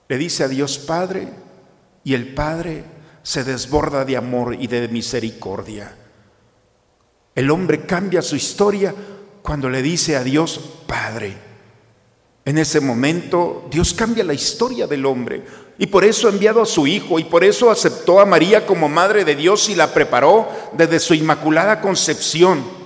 le 0.09 0.17
dice 0.17 0.43
a 0.43 0.49
Dios 0.49 0.77
Padre 0.79 1.29
y 2.03 2.13
el 2.13 2.33
Padre 2.33 2.83
se 3.23 3.43
desborda 3.43 4.03
de 4.03 4.17
amor 4.17 4.57
y 4.59 4.67
de 4.67 4.87
misericordia. 4.89 5.95
El 7.33 7.49
hombre 7.49 7.85
cambia 7.85 8.21
su 8.21 8.35
historia 8.35 8.93
cuando 9.41 9.69
le 9.69 9.81
dice 9.81 10.17
a 10.17 10.23
Dios 10.23 10.59
Padre. 10.85 11.37
En 12.43 12.57
ese 12.57 12.81
momento 12.81 13.67
Dios 13.71 13.93
cambia 13.93 14.23
la 14.23 14.33
historia 14.33 14.87
del 14.87 15.05
hombre 15.05 15.45
y 15.77 15.87
por 15.87 16.03
eso 16.03 16.27
ha 16.27 16.31
enviado 16.31 16.61
a 16.61 16.65
su 16.65 16.87
Hijo 16.87 17.19
y 17.19 17.23
por 17.23 17.43
eso 17.43 17.69
aceptó 17.71 18.19
a 18.19 18.25
María 18.25 18.65
como 18.65 18.89
Madre 18.89 19.23
de 19.23 19.35
Dios 19.35 19.69
y 19.69 19.75
la 19.75 19.93
preparó 19.93 20.49
desde 20.73 20.99
su 20.99 21.13
inmaculada 21.13 21.79
concepción 21.79 22.80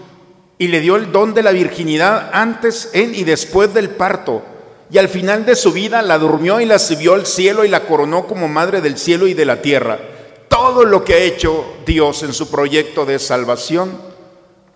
y 0.58 0.68
le 0.68 0.80
dio 0.80 0.96
el 0.96 1.12
don 1.12 1.34
de 1.34 1.44
la 1.44 1.52
virginidad 1.52 2.30
antes, 2.34 2.90
en 2.94 3.14
y 3.14 3.24
después 3.24 3.74
del 3.74 3.90
parto. 3.90 4.44
Y 4.90 4.98
al 4.98 5.10
final 5.10 5.46
de 5.46 5.56
su 5.56 5.72
vida 5.74 6.02
la 6.02 6.18
durmió 6.18 6.62
y 6.62 6.66
la 6.66 6.80
subió 6.80 7.14
al 7.14 7.26
cielo 7.26 7.66
y 7.66 7.68
la 7.68 7.86
coronó 7.86 8.28
como 8.28 8.48
madre 8.48 8.82
del 8.82 8.98
cielo 8.98 9.28
y 9.28 9.34
de 9.34 9.46
la 9.46 9.62
tierra. 9.62 10.00
Todo 10.48 10.86
lo 10.86 11.04
que 11.04 11.16
ha 11.16 11.20
hecho 11.20 11.66
Dios 11.86 12.24
en 12.24 12.34
su 12.34 12.50
proyecto 12.50 13.06
de 13.06 13.20
salvación, 13.20 14.00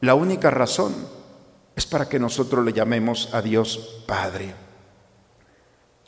la 0.01 0.15
única 0.15 0.49
razón 0.49 0.93
es 1.75 1.85
para 1.85 2.09
que 2.09 2.19
nosotros 2.19 2.65
le 2.65 2.73
llamemos 2.73 3.29
a 3.33 3.41
Dios 3.41 4.03
Padre. 4.05 4.53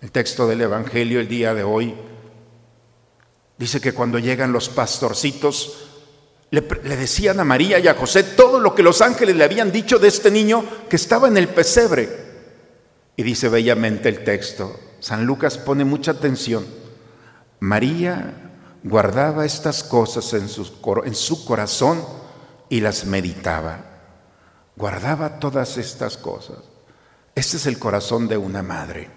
El 0.01 0.11
texto 0.11 0.47
del 0.47 0.61
Evangelio 0.61 1.19
el 1.19 1.27
día 1.27 1.53
de 1.53 1.63
hoy 1.63 1.95
dice 3.57 3.79
que 3.79 3.93
cuando 3.93 4.17
llegan 4.17 4.51
los 4.51 4.67
pastorcitos, 4.67 5.90
le, 6.51 6.61
decían 6.97 7.39
a 7.39 7.45
María 7.45 7.79
y 7.79 7.87
a 7.87 7.95
José 7.95 8.23
todo 8.23 8.59
lo 8.59 8.75
que 8.75 8.83
los 8.83 9.01
ángeles 9.01 9.37
le 9.37 9.45
habían 9.45 9.71
dicho 9.71 9.97
de 9.97 10.09
este 10.09 10.29
niño 10.29 10.65
que 10.89 10.97
estaba 10.97 11.29
en 11.29 11.37
el 11.37 11.47
pesebre. 11.47 12.09
Y 13.15 13.23
dice 13.23 13.47
bellamente 13.47 14.09
el 14.09 14.23
texto, 14.25 14.77
San 14.99 15.25
Lucas 15.25 15.57
pone 15.57 15.85
mucha 15.85 16.11
atención, 16.11 16.65
María 17.61 18.51
guardaba 18.83 19.45
estas 19.45 19.83
cosas 19.83 20.33
en 20.33 20.49
su, 20.49 20.69
en 21.05 21.15
su 21.15 21.45
corazón 21.45 22.03
y 22.67 22.81
las 22.81 23.05
meditaba. 23.05 23.85
Guardaba 24.75 25.39
todas 25.39 25.77
estas 25.77 26.17
cosas. 26.17 26.57
Este 27.33 27.57
es 27.57 27.65
el 27.65 27.79
corazón 27.79 28.27
de 28.27 28.37
una 28.37 28.61
madre. 28.61 29.09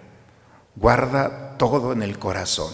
Guarda 0.76 1.56
todo 1.58 1.92
en 1.92 2.02
el 2.02 2.18
corazón. 2.18 2.72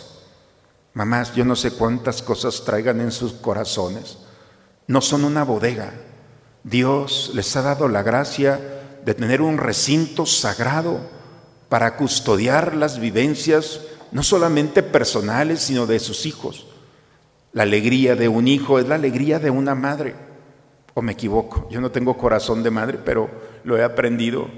Mamás, 0.93 1.35
yo 1.35 1.45
no 1.45 1.57
sé 1.57 1.71
cuántas 1.71 2.21
cosas 2.21 2.63
traigan 2.65 3.01
en 3.01 3.13
sus 3.13 3.33
corazones 3.35 4.19
no 4.91 5.01
son 5.01 5.25
una 5.25 5.45
bodega. 5.45 5.93
Dios 6.65 7.31
les 7.33 7.55
ha 7.55 7.63
dado 7.63 7.87
la 7.87 8.03
gracia 8.03 8.59
de 9.05 9.15
tener 9.15 9.41
un 9.41 9.57
recinto 9.57 10.27
sagrado 10.27 10.99
para 11.69 11.97
custodiar 11.97 12.75
las 12.75 12.99
vivencias, 12.99 13.83
no 14.11 14.25
solamente 14.25 14.83
personales, 14.83 15.61
sino 15.61 15.87
de 15.87 16.01
sus 16.01 16.27
hijos. 16.27 16.67
La 17.53 17.63
alegría 17.63 18.17
de 18.17 18.27
un 18.27 18.49
hijo 18.49 18.81
es 18.81 18.89
la 18.89 18.97
alegría 18.97 19.39
de 19.39 19.51
una 19.51 19.77
madre. 19.77 20.17
O 20.95 21.03
me 21.03 21.13
equivoco, 21.13 21.69
yo 21.71 21.81
no 21.81 21.93
tengo 21.93 22.19
corazón 22.19 22.65
de 22.65 22.73
madre, 22.73 22.99
pero 22.99 23.31
lo 23.63 23.79
he 23.79 23.85
aprendido. 23.85 24.49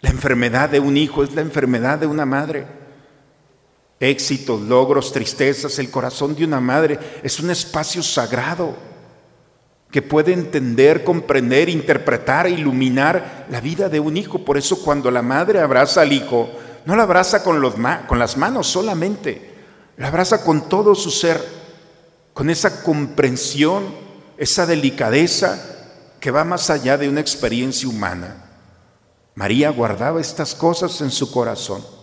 La 0.00 0.08
enfermedad 0.08 0.70
de 0.70 0.80
un 0.80 0.96
hijo 0.96 1.22
es 1.22 1.34
la 1.34 1.42
enfermedad 1.42 1.98
de 1.98 2.06
una 2.06 2.24
madre 2.24 2.64
éxitos, 4.00 4.60
logros, 4.62 5.12
tristezas, 5.12 5.78
el 5.78 5.90
corazón 5.90 6.34
de 6.34 6.44
una 6.44 6.60
madre 6.60 6.98
es 7.22 7.38
un 7.40 7.50
espacio 7.50 8.02
sagrado 8.02 8.74
que 9.90 10.02
puede 10.02 10.32
entender, 10.32 11.04
comprender, 11.04 11.68
interpretar, 11.68 12.48
iluminar 12.48 13.46
la 13.48 13.60
vida 13.60 13.88
de 13.88 14.00
un 14.00 14.16
hijo. 14.16 14.44
Por 14.44 14.58
eso 14.58 14.82
cuando 14.82 15.10
la 15.10 15.22
madre 15.22 15.60
abraza 15.60 16.00
al 16.00 16.12
hijo, 16.12 16.50
no 16.84 16.96
la 16.96 17.04
abraza 17.04 17.44
con, 17.44 17.60
los 17.60 17.74
con 18.08 18.18
las 18.18 18.36
manos 18.36 18.66
solamente, 18.66 19.54
la 19.96 20.08
abraza 20.08 20.42
con 20.42 20.68
todo 20.68 20.94
su 20.96 21.10
ser, 21.10 21.40
con 22.32 22.50
esa 22.50 22.82
comprensión, 22.82 23.84
esa 24.36 24.66
delicadeza 24.66 25.62
que 26.18 26.32
va 26.32 26.42
más 26.42 26.70
allá 26.70 26.98
de 26.98 27.08
una 27.08 27.20
experiencia 27.20 27.88
humana. 27.88 28.46
María 29.36 29.70
guardaba 29.70 30.20
estas 30.20 30.54
cosas 30.54 31.00
en 31.00 31.12
su 31.12 31.30
corazón 31.30 31.93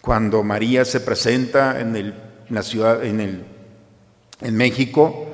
cuando 0.00 0.42
María 0.42 0.84
se 0.84 1.00
presenta 1.00 1.80
en, 1.80 2.14
la 2.48 2.62
ciudad, 2.62 3.04
en, 3.04 3.20
el, 3.20 4.52
México, 4.52 5.26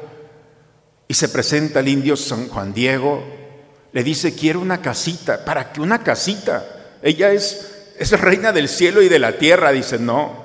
y 1.08 1.14
se 1.14 1.28
presenta 1.28 1.78
al 1.78 1.88
indio 1.88 2.16
San 2.16 2.49
Juan 2.49 2.75
Diego, 2.75 3.23
le 3.92 4.02
dice, 4.02 4.35
quiero 4.35 4.61
una 4.61 4.82
casita. 4.82 5.44
¿Para 5.44 5.73
qué 5.73 5.80
una 5.80 6.02
casita? 6.02 6.99
Ella 7.02 7.30
es, 7.30 7.94
es 7.99 8.18
reina 8.20 8.52
del 8.52 8.68
cielo 8.68 9.02
y 9.02 9.08
de 9.08 9.18
la 9.18 9.38
tierra. 9.38 9.70
Dice, 9.70 9.99
no, 9.99 10.44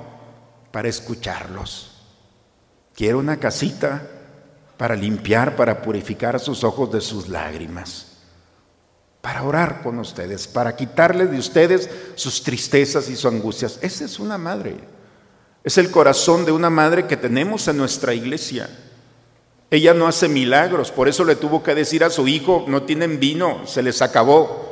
para 0.72 0.88
escucharlos. 0.88 1.92
quiere 2.96 3.16
una 3.16 3.38
casita 3.38 4.08
para 4.78 4.96
limpiar, 4.96 5.56
para 5.56 5.82
purificar 5.82 6.40
sus 6.40 6.64
ojos 6.64 6.92
de 6.92 7.02
sus 7.02 7.28
lágrimas 7.28 8.11
para 9.22 9.44
orar 9.44 9.82
con 9.84 10.00
ustedes, 10.00 10.48
para 10.48 10.76
quitarles 10.76 11.30
de 11.30 11.38
ustedes 11.38 11.90
sus 12.16 12.44
tristezas 12.44 13.08
y 13.10 13.16
sus 13.16 13.32
angustias. 13.32 13.78
Esa 13.82 14.06
es 14.06 14.20
una 14.20 14.38
madre. 14.38 14.78
Es 15.64 15.78
el 15.78 15.92
corazón 15.92 16.44
de 16.44 16.52
una 16.52 16.72
madre 16.72 17.06
que 17.06 17.18
tenemos 17.18 17.68
en 17.68 17.78
nuestra 17.78 18.16
iglesia. 18.16 18.68
Ella 19.70 19.94
no 19.94 20.08
hace 20.08 20.28
milagros, 20.28 20.92
por 20.92 21.08
eso 21.08 21.24
le 21.24 21.36
tuvo 21.36 21.62
que 21.62 21.76
decir 21.76 22.04
a 22.04 22.10
su 22.10 22.28
hijo, 22.28 22.66
no 22.68 22.84
tienen 22.84 23.20
vino, 23.20 23.66
se 23.68 23.84
les 23.84 24.02
acabó. 24.02 24.72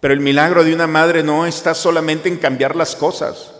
Pero 0.00 0.12
el 0.12 0.20
milagro 0.20 0.64
de 0.64 0.74
una 0.74 0.86
madre 0.86 1.22
no 1.22 1.46
está 1.46 1.74
solamente 1.74 2.28
en 2.28 2.36
cambiar 2.36 2.76
las 2.76 2.94
cosas. 2.94 3.52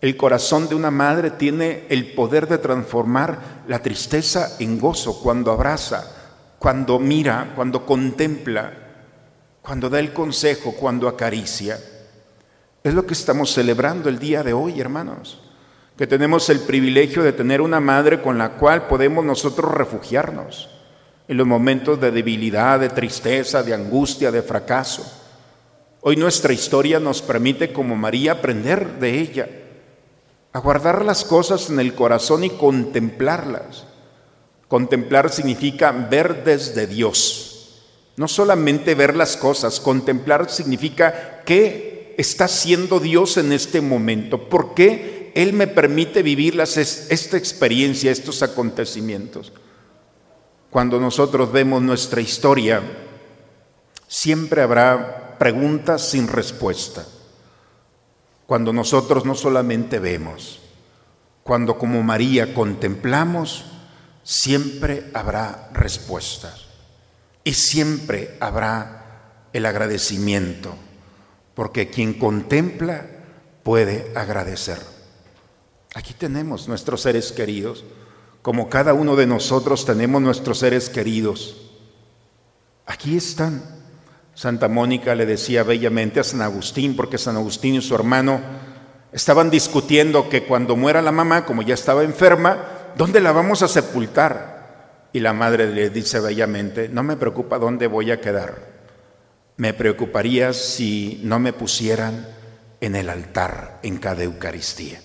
El 0.00 0.16
corazón 0.16 0.68
de 0.68 0.76
una 0.76 0.92
madre 0.92 1.32
tiene 1.32 1.84
el 1.88 2.12
poder 2.12 2.46
de 2.46 2.58
transformar 2.58 3.64
la 3.66 3.82
tristeza 3.82 4.56
en 4.60 4.78
gozo 4.78 5.20
cuando 5.20 5.50
abraza, 5.50 6.14
cuando 6.60 7.00
mira, 7.00 7.52
cuando 7.56 7.84
contempla 7.84 8.87
cuando 9.68 9.90
da 9.90 9.98
el 9.98 10.14
consejo, 10.14 10.72
cuando 10.72 11.08
acaricia. 11.08 11.78
Es 12.82 12.94
lo 12.94 13.04
que 13.04 13.12
estamos 13.12 13.52
celebrando 13.52 14.08
el 14.08 14.18
día 14.18 14.42
de 14.42 14.54
hoy, 14.54 14.80
hermanos, 14.80 15.42
que 15.94 16.06
tenemos 16.06 16.48
el 16.48 16.60
privilegio 16.60 17.22
de 17.22 17.34
tener 17.34 17.60
una 17.60 17.78
madre 17.78 18.22
con 18.22 18.38
la 18.38 18.52
cual 18.52 18.86
podemos 18.86 19.26
nosotros 19.26 19.70
refugiarnos 19.70 20.70
en 21.28 21.36
los 21.36 21.46
momentos 21.46 22.00
de 22.00 22.10
debilidad, 22.10 22.80
de 22.80 22.88
tristeza, 22.88 23.62
de 23.62 23.74
angustia, 23.74 24.32
de 24.32 24.40
fracaso. 24.40 25.04
Hoy 26.00 26.16
nuestra 26.16 26.54
historia 26.54 26.98
nos 26.98 27.20
permite, 27.20 27.70
como 27.70 27.94
María, 27.94 28.32
aprender 28.32 28.98
de 28.98 29.20
ella, 29.20 29.50
a 30.50 30.60
guardar 30.60 31.04
las 31.04 31.26
cosas 31.26 31.68
en 31.68 31.78
el 31.78 31.94
corazón 31.94 32.42
y 32.42 32.48
contemplarlas. 32.48 33.84
Contemplar 34.66 35.30
significa 35.30 35.92
ver 35.92 36.42
desde 36.42 36.86
Dios 36.86 37.57
no 38.18 38.26
solamente 38.26 38.96
ver 38.96 39.16
las 39.16 39.36
cosas, 39.36 39.78
contemplar 39.78 40.50
significa 40.50 41.42
qué 41.46 42.14
está 42.18 42.46
haciendo 42.46 42.98
Dios 42.98 43.36
en 43.36 43.52
este 43.52 43.80
momento, 43.80 44.48
por 44.48 44.74
qué 44.74 45.30
Él 45.36 45.52
me 45.52 45.68
permite 45.68 46.24
vivir 46.24 46.60
esta 46.60 47.36
experiencia, 47.36 48.10
estos 48.10 48.42
acontecimientos. 48.42 49.52
Cuando 50.68 50.98
nosotros 50.98 51.52
vemos 51.52 51.80
nuestra 51.80 52.20
historia, 52.20 52.82
siempre 54.08 54.62
habrá 54.62 55.38
preguntas 55.38 56.10
sin 56.10 56.26
respuesta. 56.26 57.06
Cuando 58.46 58.72
nosotros 58.72 59.24
no 59.24 59.36
solamente 59.36 60.00
vemos, 60.00 60.58
cuando 61.44 61.78
como 61.78 62.02
María 62.02 62.52
contemplamos, 62.52 63.64
siempre 64.24 65.04
habrá 65.14 65.70
respuestas. 65.72 66.67
Y 67.48 67.54
siempre 67.54 68.36
habrá 68.40 69.46
el 69.54 69.64
agradecimiento, 69.64 70.74
porque 71.54 71.88
quien 71.88 72.12
contempla 72.12 73.06
puede 73.62 74.12
agradecer. 74.14 74.76
Aquí 75.94 76.12
tenemos 76.12 76.68
nuestros 76.68 77.00
seres 77.00 77.32
queridos, 77.32 77.86
como 78.42 78.68
cada 78.68 78.92
uno 78.92 79.16
de 79.16 79.26
nosotros 79.26 79.86
tenemos 79.86 80.20
nuestros 80.20 80.58
seres 80.58 80.90
queridos. 80.90 81.70
Aquí 82.84 83.16
están. 83.16 83.62
Santa 84.34 84.68
Mónica 84.68 85.14
le 85.14 85.24
decía 85.24 85.62
bellamente 85.62 86.20
a 86.20 86.24
San 86.24 86.42
Agustín, 86.42 86.96
porque 86.96 87.16
San 87.16 87.36
Agustín 87.36 87.76
y 87.76 87.80
su 87.80 87.94
hermano 87.94 88.42
estaban 89.10 89.48
discutiendo 89.48 90.28
que 90.28 90.44
cuando 90.44 90.76
muera 90.76 91.00
la 91.00 91.12
mamá, 91.12 91.46
como 91.46 91.62
ya 91.62 91.72
estaba 91.72 92.04
enferma, 92.04 92.92
¿dónde 92.94 93.22
la 93.22 93.32
vamos 93.32 93.62
a 93.62 93.68
sepultar? 93.68 94.57
Y 95.12 95.20
la 95.20 95.32
madre 95.32 95.72
le 95.72 95.90
dice 95.90 96.20
bellamente, 96.20 96.88
no 96.88 97.02
me 97.02 97.16
preocupa 97.16 97.58
dónde 97.58 97.86
voy 97.86 98.10
a 98.10 98.20
quedar, 98.20 98.78
me 99.56 99.72
preocuparía 99.74 100.52
si 100.52 101.20
no 101.24 101.38
me 101.38 101.52
pusieran 101.52 102.28
en 102.80 102.94
el 102.94 103.08
altar 103.08 103.80
en 103.82 103.98
cada 103.98 104.22
Eucaristía. 104.22 105.00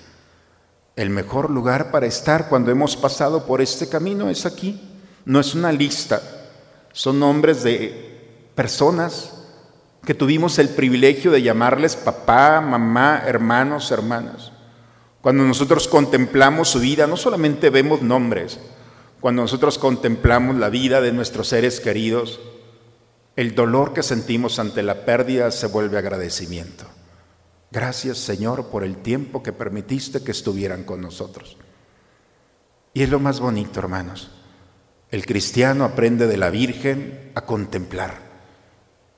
El 0.96 1.10
mejor 1.10 1.50
lugar 1.50 1.90
para 1.90 2.06
estar 2.06 2.50
cuando 2.50 2.70
hemos 2.70 2.96
pasado 2.96 3.48
por 3.48 3.62
este 3.62 3.90
camino 3.90 4.30
es 4.30 4.46
aquí. 4.46 4.80
No 5.26 5.40
es 5.40 5.56
una 5.56 5.72
lista, 5.72 6.22
son 6.92 7.20
nombres 7.20 7.64
de 7.64 8.50
personas 8.56 9.34
que 10.06 10.14
tuvimos 10.14 10.60
el 10.60 10.70
privilegio 10.70 11.32
de 11.32 11.42
llamarles 11.42 11.96
papá, 11.96 12.62
mamá, 12.62 13.24
hermanos, 13.26 13.90
hermanas. 13.92 14.52
Cuando 15.22 15.44
nosotros 15.44 15.88
contemplamos 15.88 16.70
su 16.70 16.80
vida, 16.80 17.08
no 17.08 17.16
solamente 17.16 17.70
vemos 17.70 18.02
nombres, 18.02 18.60
cuando 19.24 19.44
nosotros 19.44 19.78
contemplamos 19.78 20.58
la 20.58 20.68
vida 20.68 21.00
de 21.00 21.14
nuestros 21.14 21.48
seres 21.48 21.80
queridos, 21.80 22.42
el 23.38 23.56
dolor 23.56 23.94
que 23.94 24.04
sentimos 24.04 24.60
ante 24.60 24.84
la 24.84 25.06
pérdida 25.06 25.50
se 25.52 25.68
vuelve 25.68 25.98
agradecimiento. 25.98 26.84
Gracias 27.72 28.18
Señor 28.18 28.68
por 28.68 28.84
el 28.84 28.98
tiempo 28.98 29.42
que 29.42 29.54
permitiste 29.54 30.26
que 30.26 30.32
estuvieran 30.32 30.84
con 30.84 31.00
nosotros. 31.00 31.56
Y 32.94 33.02
es 33.02 33.10
lo 33.10 33.22
más 33.22 33.40
bonito, 33.40 33.80
hermanos. 33.80 34.30
El 35.10 35.26
cristiano 35.26 35.86
aprende 35.86 36.28
de 36.28 36.36
la 36.36 36.50
Virgen 36.50 37.32
a 37.34 37.46
contemplar. 37.46 38.16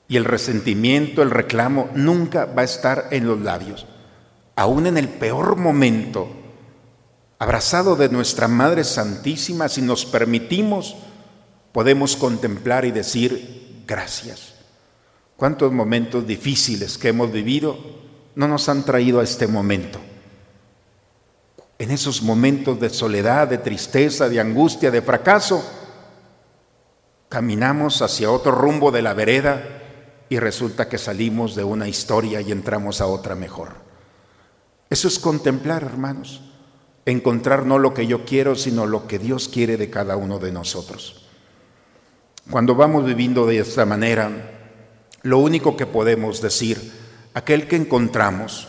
Y 0.08 0.18
el 0.18 0.26
resentimiento, 0.26 1.24
el 1.24 1.32
reclamo, 1.32 1.90
nunca 1.96 2.46
va 2.46 2.62
a 2.62 2.66
estar 2.66 3.08
en 3.10 3.26
los 3.26 3.42
labios. 3.42 3.88
Aún 4.56 4.86
en 4.86 5.00
el 5.00 5.10
peor 5.10 5.56
momento, 5.56 6.45
abrazado 7.46 7.96
de 7.96 8.10
nuestra 8.10 8.48
Madre 8.48 8.84
Santísima, 8.84 9.70
si 9.70 9.84
nos 9.84 10.04
permitimos, 10.04 10.96
podemos 11.74 12.16
contemplar 12.16 12.86
y 12.86 12.92
decir 12.92 13.84
gracias. 13.86 14.56
¿Cuántos 15.38 15.72
momentos 15.72 16.26
difíciles 16.26 16.98
que 16.98 17.10
hemos 17.10 17.32
vivido 17.32 17.78
no 18.34 18.48
nos 18.48 18.68
han 18.68 18.84
traído 18.84 19.20
a 19.20 19.24
este 19.24 19.46
momento? 19.46 20.00
En 21.78 21.92
esos 21.92 22.24
momentos 22.24 22.80
de 22.80 22.90
soledad, 22.90 23.48
de 23.48 23.60
tristeza, 23.60 24.28
de 24.28 24.40
angustia, 24.40 24.90
de 24.90 25.04
fracaso, 25.04 25.64
caminamos 27.30 28.02
hacia 28.02 28.32
otro 28.32 28.54
rumbo 28.54 28.90
de 28.90 29.04
la 29.04 29.14
vereda 29.14 29.84
y 30.30 30.40
resulta 30.40 30.90
que 30.90 30.98
salimos 30.98 31.56
de 31.56 31.64
una 31.64 31.88
historia 31.88 32.42
y 32.42 32.52
entramos 32.52 33.02
a 33.02 33.06
otra 33.06 33.36
mejor. 33.36 33.74
Eso 34.90 35.08
es 35.08 35.20
contemplar, 35.20 35.84
hermanos 35.84 36.42
encontrar 37.06 37.66
no 37.66 37.78
lo 37.78 37.94
que 37.94 38.08
yo 38.08 38.26
quiero, 38.26 38.56
sino 38.56 38.86
lo 38.86 39.08
que 39.08 39.20
Dios 39.20 39.48
quiere 39.48 39.78
de 39.78 39.90
cada 39.90 40.18
uno 40.18 40.40
de 40.40 40.52
nosotros. 40.52 41.24
Cuando 42.50 42.76
vamos 42.76 43.06
viviendo 43.06 43.46
de 43.46 43.60
esta 43.60 43.86
manera, 43.86 44.52
lo 45.22 45.40
único 45.40 45.78
que 45.78 45.86
podemos 45.86 46.42
decir, 46.42 46.92
aquel 47.34 47.68
que 47.68 47.76
encontramos, 47.76 48.68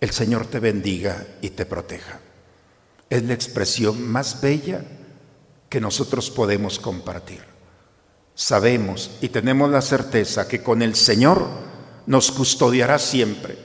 el 0.00 0.10
Señor 0.10 0.46
te 0.46 0.60
bendiga 0.60 1.26
y 1.40 1.50
te 1.50 1.66
proteja. 1.66 2.20
Es 3.08 3.24
la 3.24 3.34
expresión 3.34 4.08
más 4.08 4.40
bella 4.40 4.82
que 5.68 5.80
nosotros 5.80 6.30
podemos 6.30 6.78
compartir. 6.78 7.40
Sabemos 8.34 9.18
y 9.20 9.28
tenemos 9.28 9.70
la 9.70 9.82
certeza 9.82 10.48
que 10.48 10.62
con 10.62 10.82
el 10.82 10.94
Señor 10.94 11.46
nos 12.06 12.30
custodiará 12.30 12.98
siempre, 12.98 13.58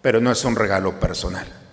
pero 0.00 0.20
no 0.20 0.30
es 0.30 0.44
un 0.44 0.56
regalo 0.56 0.98
personal 0.98 1.65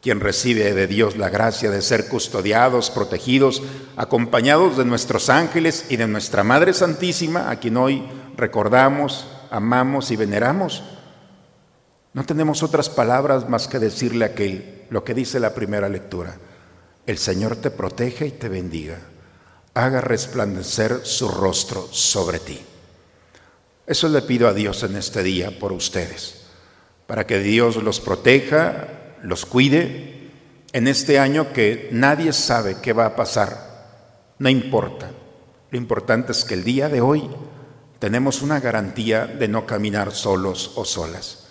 quien 0.00 0.20
recibe 0.20 0.72
de 0.72 0.86
Dios 0.86 1.16
la 1.16 1.30
gracia 1.30 1.70
de 1.70 1.82
ser 1.82 2.08
custodiados, 2.08 2.90
protegidos, 2.90 3.62
acompañados 3.96 4.76
de 4.76 4.84
nuestros 4.84 5.30
ángeles 5.30 5.86
y 5.88 5.96
de 5.96 6.06
nuestra 6.06 6.44
Madre 6.44 6.72
Santísima, 6.72 7.50
a 7.50 7.58
quien 7.58 7.76
hoy 7.76 8.02
recordamos, 8.36 9.26
amamos 9.50 10.10
y 10.10 10.16
veneramos. 10.16 10.82
No 12.12 12.24
tenemos 12.24 12.62
otras 12.62 12.88
palabras 12.88 13.48
más 13.48 13.68
que 13.68 13.78
decirle 13.78 14.24
a 14.24 14.28
aquel 14.28 14.84
lo 14.90 15.04
que 15.04 15.14
dice 15.14 15.40
la 15.40 15.54
primera 15.54 15.88
lectura. 15.88 16.36
El 17.06 17.18
Señor 17.18 17.56
te 17.56 17.70
protege 17.70 18.26
y 18.26 18.30
te 18.32 18.48
bendiga. 18.48 18.98
Haga 19.74 20.00
resplandecer 20.00 21.00
su 21.04 21.28
rostro 21.28 21.88
sobre 21.92 22.38
ti. 22.38 22.60
Eso 23.86 24.08
le 24.08 24.22
pido 24.22 24.48
a 24.48 24.52
Dios 24.54 24.82
en 24.82 24.96
este 24.96 25.22
día 25.22 25.58
por 25.58 25.72
ustedes, 25.72 26.46
para 27.06 27.26
que 27.26 27.38
Dios 27.38 27.76
los 27.76 28.00
proteja, 28.00 28.88
los 29.26 29.44
cuide 29.44 30.30
en 30.72 30.88
este 30.88 31.18
año 31.18 31.52
que 31.52 31.88
nadie 31.92 32.32
sabe 32.32 32.76
qué 32.80 32.92
va 32.92 33.06
a 33.06 33.16
pasar. 33.16 34.34
No 34.38 34.48
importa. 34.48 35.10
Lo 35.70 35.78
importante 35.78 36.32
es 36.32 36.44
que 36.44 36.54
el 36.54 36.64
día 36.64 36.88
de 36.88 37.00
hoy 37.00 37.28
tenemos 37.98 38.40
una 38.42 38.60
garantía 38.60 39.26
de 39.26 39.48
no 39.48 39.66
caminar 39.66 40.12
solos 40.12 40.72
o 40.76 40.84
solas, 40.84 41.48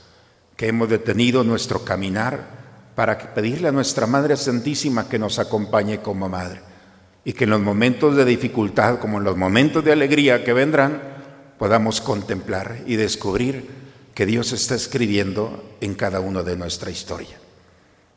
que 0.56 0.68
hemos 0.68 0.90
detenido 0.90 1.44
nuestro 1.44 1.84
caminar 1.84 2.94
para 2.96 3.18
pedirle 3.34 3.68
a 3.68 3.74
nuestra 3.74 4.08
Madre 4.08 4.38
Santísima 4.38 5.10
que 5.10 5.20
nos 5.20 5.38
acompañe 5.38 6.02
como 6.02 6.30
Madre 6.30 6.62
y 7.26 7.34
que 7.34 7.44
en 7.44 7.50
los 7.50 7.62
momentos 7.62 8.16
de 8.16 8.24
dificultad 8.24 9.00
como 9.00 9.18
en 9.18 9.26
los 9.26 9.36
momentos 9.36 9.84
de 9.84 9.92
alegría 9.92 10.46
que 10.46 10.54
vendrán 10.54 11.02
podamos 11.58 12.00
contemplar 12.00 12.84
y 12.86 12.96
descubrir 12.96 13.68
que 14.14 14.26
Dios 14.26 14.54
está 14.54 14.76
escribiendo 14.76 15.76
en 15.82 15.94
cada 15.96 16.22
uno 16.22 16.44
de 16.44 16.56
nuestra 16.56 16.90
historia. 16.90 17.38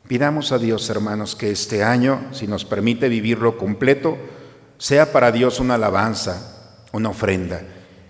Pidamos 0.09 0.51
a 0.51 0.57
Dios, 0.57 0.89
hermanos, 0.89 1.35
que 1.35 1.51
este 1.51 1.83
año, 1.83 2.29
si 2.31 2.47
nos 2.47 2.65
permite 2.65 3.09
vivirlo 3.09 3.59
completo, 3.59 4.17
sea 4.79 5.11
para 5.11 5.31
Dios 5.31 5.59
una 5.59 5.75
alabanza, 5.75 6.81
una 6.91 7.09
ofrenda. 7.09 7.61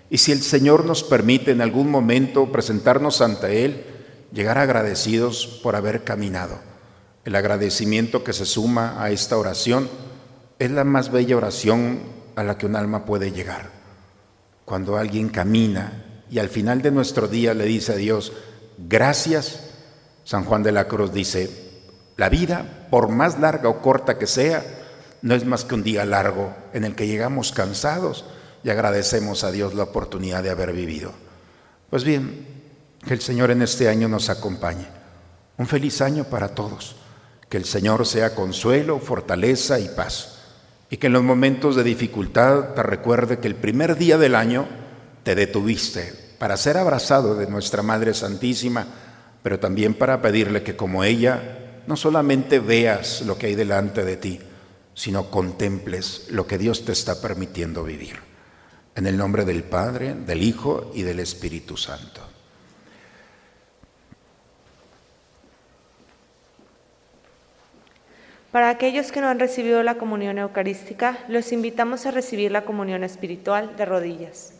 Y 0.09 0.19
si 0.19 0.31
el 0.31 0.41
Señor 0.41 0.85
nos 0.85 1.03
permite 1.03 1.51
en 1.51 1.59
algún 1.59 1.91
momento 1.91 2.53
presentarnos 2.53 3.19
ante 3.19 3.65
Él, 3.65 3.83
llegar 4.31 4.57
agradecidos 4.57 5.59
por 5.62 5.75
haber 5.75 6.05
caminado. 6.05 6.59
El 7.25 7.35
agradecimiento 7.35 8.23
que 8.23 8.31
se 8.31 8.45
suma 8.45 9.03
a 9.03 9.12
esta 9.12 9.38
oración 9.38 9.89
es 10.57 10.71
la 10.71 10.85
más 10.85 11.12
bella 11.12 11.35
oración 11.35 11.99
a 12.38 12.45
la 12.45 12.57
que 12.57 12.65
un 12.65 12.77
alma 12.77 13.03
puede 13.03 13.33
llegar. 13.33 13.71
Cuando 14.63 14.95
alguien 14.95 15.27
camina 15.27 16.23
y 16.31 16.39
al 16.39 16.47
final 16.47 16.81
de 16.81 16.91
nuestro 16.91 17.27
día 17.27 17.53
le 17.53 17.65
dice 17.65 17.91
a 17.91 17.97
Dios, 17.97 18.31
gracias, 18.77 19.71
San 20.23 20.45
Juan 20.45 20.63
de 20.63 20.71
la 20.71 20.88
Cruz 20.88 21.12
dice, 21.12 21.68
la 22.19 22.27
vida, 22.27 22.65
por 22.91 23.08
más 23.08 23.39
larga 23.39 23.69
o 23.69 23.82
corta 23.82 24.17
que 24.17 24.27
sea, 24.27 24.62
no 25.21 25.36
es 25.36 25.45
más 25.45 25.63
que 25.63 25.73
un 25.73 25.84
día 25.84 26.03
largo 26.03 26.53
en 26.73 26.84
el 26.84 26.93
que 26.93 27.08
llegamos 27.08 27.53
cansados 27.53 28.25
y 28.62 28.69
agradecemos 28.69 29.45
a 29.45 29.51
Dios 29.51 29.73
la 29.73 29.84
oportunidad 29.84 30.43
de 30.43 30.49
haber 30.49 30.73
vivido. 30.73 31.13
Pues 31.89 32.03
bien, 32.03 32.45
que 33.08 33.13
el 33.13 33.21
Señor 33.21 33.51
en 33.51 33.62
este 33.62 33.88
año 33.88 34.10
nos 34.10 34.29
acompañe. 34.29 34.86
Un 35.58 35.65
feliz 35.65 36.01
año 36.01 36.25
para 36.25 36.49
todos. 36.49 36.97
Que 37.47 37.55
el 37.55 37.63
Señor 37.63 38.05
sea 38.05 38.36
consuelo, 38.36 38.99
fortaleza 38.99 39.79
y 39.79 39.88
paz. 39.88 40.39
Y 40.89 40.97
que 40.97 41.08
en 41.08 41.13
los 41.13 41.23
momentos 41.23 41.77
de 41.77 41.84
dificultad 41.84 42.73
te 42.73 42.84
recuerde 42.84 43.39
que 43.39 43.47
el 43.47 43.55
primer 43.55 43.95
día 43.95 44.17
del 44.17 44.36
año 44.36 44.67
te 45.23 45.36
detuviste 45.36 46.36
para 46.38 46.58
ser 46.58 46.75
abrazado 46.75 47.36
de 47.36 47.47
nuestra 47.47 47.82
Madre 47.82 48.13
Santísima, 48.13 48.86
pero 49.41 49.58
también 49.58 49.93
para 49.93 50.21
pedirle 50.21 50.63
que 50.63 50.75
como 50.75 51.05
ella 51.05 51.59
no 51.89 51.95
solamente 51.95 52.60
veas 52.60 53.21
lo 53.21 53.39
que 53.39 53.47
hay 53.47 53.56
delante 53.56 54.06
de 54.06 54.15
ti, 54.15 54.39
sino 54.93 55.32
contemples 55.32 56.28
lo 56.30 56.45
que 56.45 56.60
Dios 56.60 56.86
te 56.86 56.91
está 56.91 57.19
permitiendo 57.19 57.84
vivir. 57.84 58.19
En 58.93 59.08
el 59.08 59.17
nombre 59.17 59.43
del 59.43 59.63
Padre, 59.63 60.13
del 60.13 60.43
Hijo 60.43 60.91
y 60.93 61.02
del 61.02 61.19
Espíritu 61.19 61.78
Santo. 61.78 62.21
Para 68.52 68.69
aquellos 68.69 69.12
que 69.12 69.21
no 69.21 69.28
han 69.28 69.39
recibido 69.39 69.82
la 69.82 69.95
comunión 69.95 70.38
eucarística, 70.38 71.17
los 71.28 71.52
invitamos 71.52 72.06
a 72.06 72.12
recibir 72.12 72.52
la 72.52 72.65
comunión 72.65 73.04
espiritual 73.04 73.75
de 73.78 73.86
rodillas. 73.86 74.54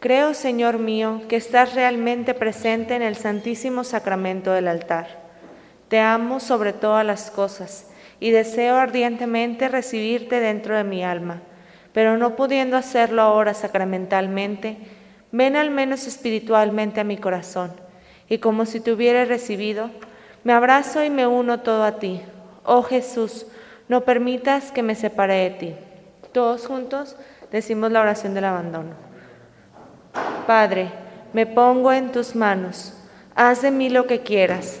Creo, 0.00 0.34
Señor 0.34 0.80
mío, 0.80 1.22
que 1.28 1.36
estás 1.36 1.74
realmente 1.74 2.34
presente 2.34 2.96
en 2.96 3.02
el 3.02 3.14
Santísimo 3.14 3.84
Sacramento 3.84 4.50
del 4.50 4.66
altar 4.66 5.27
te 5.88 6.00
amo 6.00 6.38
sobre 6.38 6.72
todas 6.72 7.04
las 7.04 7.30
cosas 7.30 7.86
y 8.20 8.30
deseo 8.30 8.76
ardientemente 8.76 9.68
recibirte 9.68 10.40
dentro 10.40 10.76
de 10.76 10.84
mi 10.84 11.02
alma, 11.02 11.40
pero 11.92 12.16
no 12.16 12.36
pudiendo 12.36 12.76
hacerlo 12.76 13.22
ahora 13.22 13.54
sacramentalmente, 13.54 14.76
ven 15.32 15.56
al 15.56 15.70
menos 15.70 16.06
espiritualmente 16.06 17.00
a 17.00 17.04
mi 17.04 17.16
corazón, 17.16 17.72
y 18.28 18.38
como 18.38 18.66
si 18.66 18.80
te 18.80 18.92
hubiera 18.92 19.24
recibido, 19.24 19.90
me 20.44 20.52
abrazo 20.52 21.02
y 21.02 21.10
me 21.10 21.26
uno 21.26 21.60
todo 21.60 21.84
a 21.84 21.98
ti. 21.98 22.20
Oh 22.64 22.82
Jesús, 22.82 23.46
no 23.88 24.02
permitas 24.02 24.70
que 24.70 24.82
me 24.82 24.94
separe 24.94 25.34
de 25.34 25.50
ti. 25.50 25.74
Todos 26.32 26.66
juntos 26.66 27.16
decimos 27.50 27.90
la 27.90 28.02
oración 28.02 28.34
del 28.34 28.44
abandono. 28.44 28.90
Padre, 30.46 30.90
me 31.32 31.46
pongo 31.46 31.92
en 31.92 32.12
tus 32.12 32.34
manos, 32.34 32.94
haz 33.34 33.62
de 33.62 33.70
mí 33.70 33.88
lo 33.88 34.06
que 34.06 34.20
quieras 34.20 34.80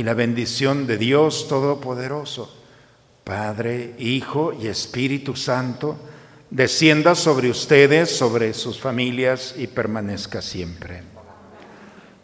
Y 0.00 0.02
la 0.02 0.14
bendición 0.14 0.86
de 0.86 0.96
Dios 0.96 1.46
Todopoderoso, 1.46 2.50
Padre, 3.22 3.96
Hijo 3.98 4.54
y 4.58 4.66
Espíritu 4.66 5.36
Santo, 5.36 5.94
descienda 6.48 7.14
sobre 7.14 7.50
ustedes, 7.50 8.08
sobre 8.10 8.54
sus 8.54 8.80
familias 8.80 9.54
y 9.58 9.66
permanezca 9.66 10.40
siempre. 10.40 11.02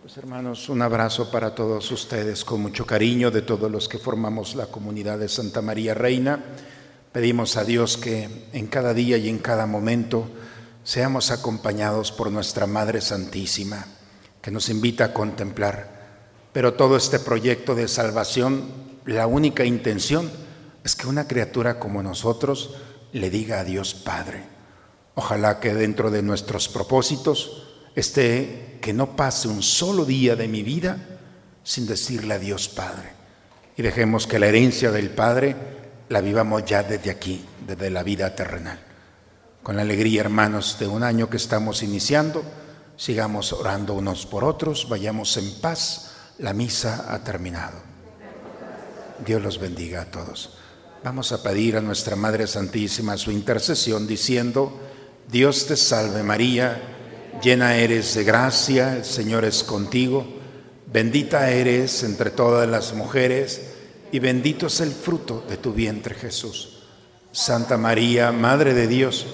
Pues 0.01 0.17
hermanos, 0.17 0.71
un 0.71 0.81
abrazo 0.81 1.31
para 1.31 1.55
todos 1.55 1.91
ustedes 1.91 2.47
con 2.47 2.62
mucho 2.62 2.87
cariño 2.87 3.31
de 3.31 3.43
todos 3.43 3.71
los 3.71 3.91
que 3.91 3.99
formamos 3.99 4.55
la 4.55 4.69
comunidad 4.69 5.19
de 5.19 5.29
Santa 5.29 5.61
María 5.61 5.93
Reina. 5.93 6.43
Pedimos 7.12 7.59
a 7.59 7.65
Dios 7.65 7.99
que 7.99 8.49
en 8.55 8.69
cada 8.69 8.95
día 8.95 9.19
y 9.19 9.29
en 9.29 9.39
cada 9.39 9.67
momento 9.67 10.31
seamos 10.83 11.31
acompañados 11.31 12.11
por 12.11 12.31
nuestra 12.31 12.67
Madre 12.67 13.03
Santísima, 13.03 13.85
que 14.41 14.51
nos 14.51 14.71
invita 14.71 15.05
a 15.05 15.12
contemplar 15.12 15.96
pero 16.57 16.73
todo 16.73 16.97
este 16.97 17.19
proyecto 17.19 17.75
de 17.75 17.87
salvación, 17.87 18.64
la 19.05 19.27
única 19.27 19.66
intención 19.66 20.31
es 20.83 20.97
que 20.97 21.07
una 21.07 21.29
criatura 21.29 21.79
como 21.79 22.03
nosotros 22.03 22.77
le 23.12 23.29
diga 23.29 23.61
a 23.61 23.64
Dios 23.64 23.92
Padre. 23.92 24.42
Ojalá 25.16 25.61
que 25.61 25.75
dentro 25.75 26.11
de 26.11 26.23
nuestros 26.23 26.71
propósitos 26.71 27.64
esté 27.95 28.79
que 28.81 28.95
no 28.95 29.16
pase 29.16 29.49
un 29.49 29.62
solo 29.62 30.07
día 30.07 30.35
de 30.35 30.49
mi 30.49 30.62
vida 30.62 30.97
sin 31.62 31.87
decirle 31.87 32.33
a 32.33 32.38
Dios 32.38 32.71
Padre. 32.71 33.11
Y 33.77 33.83
dejemos 33.83 34.27
que 34.27 34.38
la 34.38 34.47
herencia 34.47 34.90
del 34.90 35.11
Padre 35.11 35.55
la 36.09 36.23
vivamos 36.23 36.64
ya 36.64 36.83
desde 36.83 37.11
aquí, 37.11 37.45
desde 37.66 37.90
la 37.90 38.03
vida 38.03 38.35
terrenal. 38.35 38.81
Con 39.62 39.77
la 39.77 39.83
alegría, 39.83 40.23
hermanos, 40.23 40.79
de 40.81 40.88
un 40.88 41.03
año 41.03 41.29
que 41.29 41.37
estamos 41.37 41.83
iniciando, 41.83 42.42
sigamos 42.97 43.53
orando 43.53 43.92
unos 43.92 44.25
por 44.25 44.42
otros, 44.42 44.88
vayamos 44.88 45.37
en 45.37 45.61
paz 45.61 46.14
la 46.38 46.53
misa 46.53 47.07
ha 47.09 47.22
terminado. 47.25 47.79
Dios 49.25 49.42
los 49.42 49.59
bendiga 49.59 50.03
a 50.03 50.11
todos. 50.11 50.59
Vamos 51.03 51.33
a 51.33 51.42
pedir 51.42 51.77
a 51.77 51.81
nuestra 51.81 52.16
Madre 52.16 52.46
Santísima 52.46 53.16
su 53.16 53.31
intercesión 53.31 54.07
diciendo, 54.07 54.72
Dios 55.31 55.66
te 55.66 55.77
salve 55.77 56.22
María, 56.22 56.81
llena 57.42 57.77
eres 57.77 58.14
de 58.14 58.25
gracia, 58.25 58.96
el 58.96 59.05
Señor 59.05 59.44
es 59.44 59.62
contigo, 59.62 60.27
bendita 60.92 61.51
eres 61.51 62.03
entre 62.03 62.31
todas 62.31 62.68
las 62.68 62.92
mujeres 62.92 63.75
y 64.12 64.18
bendito 64.18 64.66
es 64.66 64.81
el 64.81 64.92
fruto 64.92 65.44
de 65.49 65.57
tu 65.57 65.72
vientre 65.72 66.14
Jesús. 66.14 66.83
Santa 67.33 67.77
María, 67.77 68.33
Madre 68.33 68.75
de 68.75 68.87
Dios, 68.87 69.27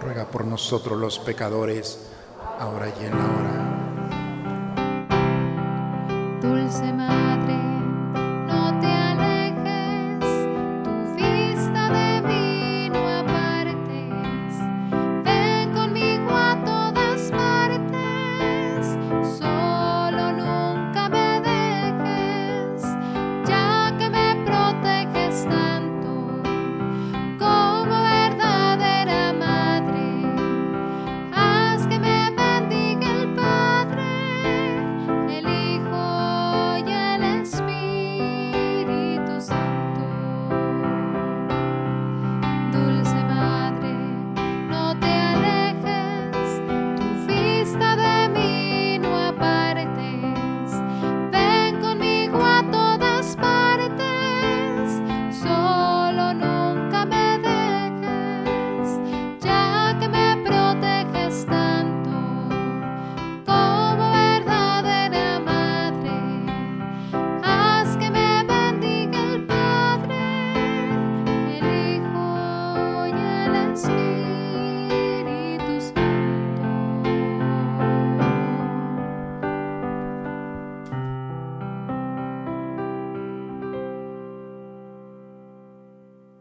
ruega 0.00 0.30
por 0.30 0.44
nosotros 0.44 0.98
los 0.98 1.18
pecadores, 1.18 1.98
ahora 2.58 2.92
y 3.00 3.04
en 3.04 3.10
la 3.10 3.24
hora 3.26 3.79
dulce 6.70 6.92
madre 6.92 7.19